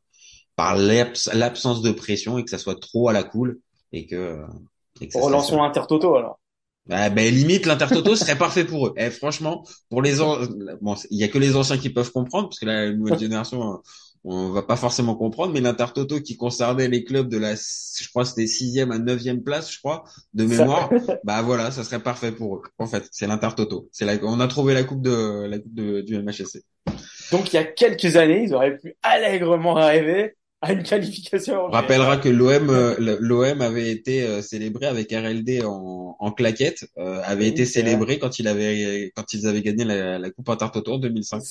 par 0.56 0.76
l'abs- 0.78 1.30
l'absence 1.34 1.82
de 1.82 1.92
pression 1.92 2.38
et 2.38 2.44
que 2.44 2.50
ça 2.52 2.58
soit 2.58 2.80
trop 2.80 3.10
à 3.10 3.14
la 3.14 3.24
cool 3.24 3.60
et 3.94 4.06
que, 4.08 4.44
et 5.02 5.10
que 5.10 5.18
Relançons 5.20 5.58
l'Intertoto, 5.62 6.16
alors. 6.16 6.39
Ah, 6.90 7.10
ben 7.10 7.34
limite 7.34 7.66
l'Intertoto 7.66 8.16
serait 8.16 8.38
parfait 8.38 8.66
pour 8.66 8.88
eux. 8.88 8.94
Eh, 8.98 9.10
franchement, 9.12 9.64
pour 9.90 10.02
les 10.02 10.22
an- 10.22 10.40
bon, 10.82 10.96
il 11.12 11.20
y 11.20 11.24
a 11.24 11.28
que 11.28 11.38
les 11.38 11.56
anciens 11.56 11.78
qui 11.78 11.90
peuvent 11.90 12.12
comprendre 12.12 12.50
parce 12.50 12.60
que 12.60 12.66
la 12.66 12.92
nouvelle 12.92 13.20
génération 13.20 13.74
euh, 13.74 13.78
on 14.26 14.50
va 14.50 14.64
pas 14.64 14.76
forcément 14.76 15.16
comprendre, 15.16 15.54
mais 15.54 15.62
l'Intertoto 15.62 16.20
qui 16.20 16.36
concernait 16.36 16.88
les 16.90 17.04
clubs 17.04 17.30
de 17.30 17.38
la, 17.38 17.56
je 17.56 18.10
crois 18.10 18.26
c'était 18.26 18.48
sixième 18.48 18.92
à 18.92 19.00
neuvième 19.00 19.44
place, 19.44 19.72
je 19.72 19.80
crois, 19.80 20.04
de 20.34 20.46
mémoire. 20.46 20.90
bah 21.24 21.42
voilà, 21.42 21.72
ça 21.72 21.84
serait 21.84 22.02
parfait 22.02 22.32
pour 22.32 22.58
eux. 22.58 22.62
En 22.80 22.86
fait, 22.88 23.08
c'est 23.12 23.28
l'Intertoto. 23.28 23.88
C'est 23.92 24.06
la, 24.06 24.16
on 24.24 24.40
a 24.40 24.48
trouvé 24.48 24.74
la 24.74 24.84
coupe 24.84 25.02
de 25.02 25.48
la 25.48 25.60
coupe 25.60 25.74
de, 25.74 26.02
du 26.02 26.18
MHSC. 26.22 26.64
Donc, 27.32 27.54
il 27.54 27.56
y 27.56 27.60
a 27.60 27.64
quelques 27.64 28.16
années, 28.18 28.44
ils 28.44 28.54
auraient 28.54 28.78
pu 28.78 28.96
allègrement 29.04 29.76
rêver 29.76 30.36
à 30.62 30.74
une 30.74 30.84
qualification 30.84 31.66
On 31.66 31.70
rappellera 31.70 32.18
que 32.18 32.30
l'OM 32.30 32.70
euh, 32.70 32.96
l'OM 33.22 33.62
avait 33.62 33.92
été 33.92 34.24
euh, 34.24 34.42
célébré 34.42 34.86
avec 34.88 35.12
RLD 35.12 35.64
en, 35.64 36.16
en 36.20 36.32
claquette, 36.32 36.86
euh, 36.98 37.22
avait 37.24 37.48
Oui, 37.48 37.50
été 37.50 37.66
célébré 37.66 38.20
quand 38.20 38.40
il 38.40 38.48
avait 38.48 39.12
quand 39.16 39.34
ils 39.34 39.48
avaient 39.48 39.62
gagné 39.62 39.86
la, 39.86 40.20
la 40.20 40.30
coupe 40.32 40.50
Intertoto 40.50 40.94
en 40.94 40.98
2005. 41.00 41.44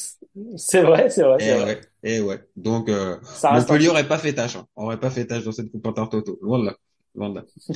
C'est 0.56 0.82
vrai, 0.82 1.08
c'est 1.10 1.22
vrai, 1.22 1.38
Et 1.38 1.44
c'est 1.44 1.54
vrai. 1.54 1.64
ouais, 1.64 1.80
et 2.02 2.20
ouais. 2.20 2.40
Donc 2.56 2.88
euh, 2.88 3.16
Montpellier 3.48 3.88
aurait 3.88 4.08
pas 4.08 4.18
fait 4.18 4.34
tâche, 4.34 4.56
hein. 4.56 4.66
aurait 4.76 5.00
pas 5.00 5.10
fait 5.10 5.26
tâche 5.26 5.44
dans 5.44 5.52
cette 5.52 5.70
coupe 5.70 5.86
Intertoto. 5.86 6.38
Loin 6.42 6.58
de 6.60 6.66
là, 6.66 6.76
loin 7.14 7.30
de 7.30 7.36
là. 7.36 7.44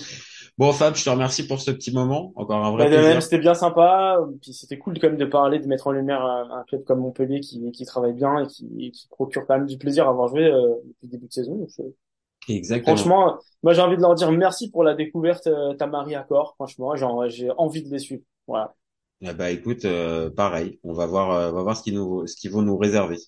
Bon 0.58 0.72
Fab, 0.72 0.94
je 0.96 1.04
te 1.04 1.10
remercie 1.10 1.46
pour 1.46 1.60
ce 1.60 1.70
petit 1.70 1.92
moment. 1.92 2.32
Encore 2.36 2.64
un 2.64 2.70
vrai 2.72 2.86
Bah, 2.88 2.88
plaisir. 2.88 3.22
c'était 3.22 3.38
bien 3.38 3.54
sympa. 3.54 4.18
Puis 4.40 4.52
c'était 4.54 4.78
cool 4.78 4.98
quand 4.98 5.08
même 5.08 5.16
de 5.18 5.24
parler, 5.26 5.58
de 5.58 5.66
mettre 5.66 5.86
en 5.86 5.92
lumière 5.92 6.22
un, 6.24 6.50
un 6.60 6.64
club 6.64 6.84
comme 6.84 7.00
Montpellier 7.00 7.40
qui, 7.40 7.70
qui 7.72 7.84
travaille 7.84 8.14
bien 8.14 8.40
et 8.44 8.46
qui, 8.46 8.66
et 8.80 8.90
qui 8.90 9.06
procure 9.08 9.46
quand 9.46 9.56
même 9.58 9.66
du 9.66 9.78
plaisir 9.78 10.06
à 10.06 10.10
avoir 10.10 10.28
joué 10.28 10.44
euh, 10.46 10.74
depuis 10.86 11.06
le 11.06 11.08
début 11.10 11.26
de 11.28 11.32
saison. 11.32 11.54
Donc, 11.56 11.68
euh, 11.80 11.84
Exactement. 12.48 13.12
franchement, 13.12 13.38
moi 13.62 13.74
j'ai 13.74 13.82
envie 13.82 13.96
de 13.96 14.02
leur 14.02 14.14
dire 14.14 14.32
merci 14.32 14.70
pour 14.70 14.84
la 14.84 14.94
découverte 14.94 15.46
euh, 15.48 15.74
Tamari 15.74 16.14
Accor. 16.16 16.54
Franchement, 16.56 16.94
j'ai 17.28 17.50
envie 17.58 17.82
de 17.82 17.90
les 17.90 17.98
suivre. 18.00 18.22
Voilà. 18.46 18.74
Eh 19.24 19.34
bah 19.34 19.52
écoute, 19.52 19.84
euh, 19.84 20.30
pareil, 20.30 20.80
on 20.82 20.92
va 20.94 21.06
voir, 21.06 21.30
euh, 21.30 21.50
on 21.50 21.54
va 21.54 21.62
voir 21.62 21.76
ce 21.76 21.84
qu'ils 21.84 21.94
nous, 21.94 22.26
ce 22.26 22.34
qu'ils 22.34 22.50
vont 22.50 22.62
nous 22.62 22.76
réserver. 22.76 23.18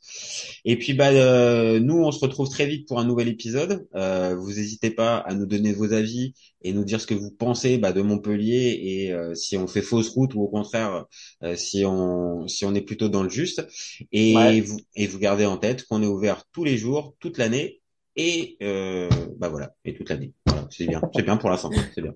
Et 0.64 0.76
puis 0.76 0.92
bah 0.92 1.10
euh, 1.10 1.78
nous, 1.78 1.96
on 2.02 2.10
se 2.10 2.18
retrouve 2.18 2.48
très 2.48 2.66
vite 2.66 2.88
pour 2.88 2.98
un 2.98 3.04
nouvel 3.04 3.28
épisode. 3.28 3.86
Euh, 3.94 4.34
vous 4.34 4.48
n'hésitez 4.54 4.90
pas 4.90 5.18
à 5.18 5.34
nous 5.34 5.46
donner 5.46 5.72
vos 5.72 5.92
avis 5.92 6.34
et 6.62 6.72
nous 6.72 6.84
dire 6.84 7.00
ce 7.00 7.06
que 7.06 7.14
vous 7.14 7.30
pensez 7.30 7.78
bah, 7.78 7.92
de 7.92 8.02
Montpellier 8.02 8.76
et 8.82 9.12
euh, 9.12 9.34
si 9.36 9.56
on 9.56 9.68
fait 9.68 9.82
fausse 9.82 10.08
route 10.08 10.34
ou 10.34 10.42
au 10.42 10.48
contraire 10.48 11.04
euh, 11.44 11.54
si 11.54 11.84
on, 11.86 12.48
si 12.48 12.64
on 12.64 12.74
est 12.74 12.80
plutôt 12.82 13.08
dans 13.08 13.22
le 13.22 13.30
juste. 13.30 13.64
Et 14.10 14.34
Ouais. 14.34 14.60
vous, 14.62 14.78
et 14.96 15.06
vous 15.06 15.18
gardez 15.20 15.46
en 15.46 15.58
tête 15.58 15.84
qu'on 15.86 16.02
est 16.02 16.06
ouvert 16.06 16.44
tous 16.52 16.64
les 16.64 16.76
jours, 16.76 17.14
toute 17.20 17.38
l'année 17.38 17.80
et 18.16 18.56
euh, 18.62 19.08
bah 19.38 19.48
voilà, 19.48 19.74
et 19.84 19.94
toute 19.94 20.08
l'année. 20.10 20.32
Voilà, 20.46 20.66
c'est 20.70 20.86
bien, 20.88 21.00
c'est 21.14 21.22
bien 21.22 21.36
pour 21.36 21.50
la 21.50 21.56
fin, 21.56 21.70
c'est 21.94 22.02
bien. 22.02 22.14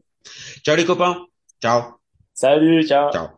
Ciao 0.65 0.77
les 0.77 0.85
copains, 0.85 1.27
ciao, 1.63 1.83
Salut, 2.33 2.85
ciao. 2.87 3.13
ciao. 3.13 3.38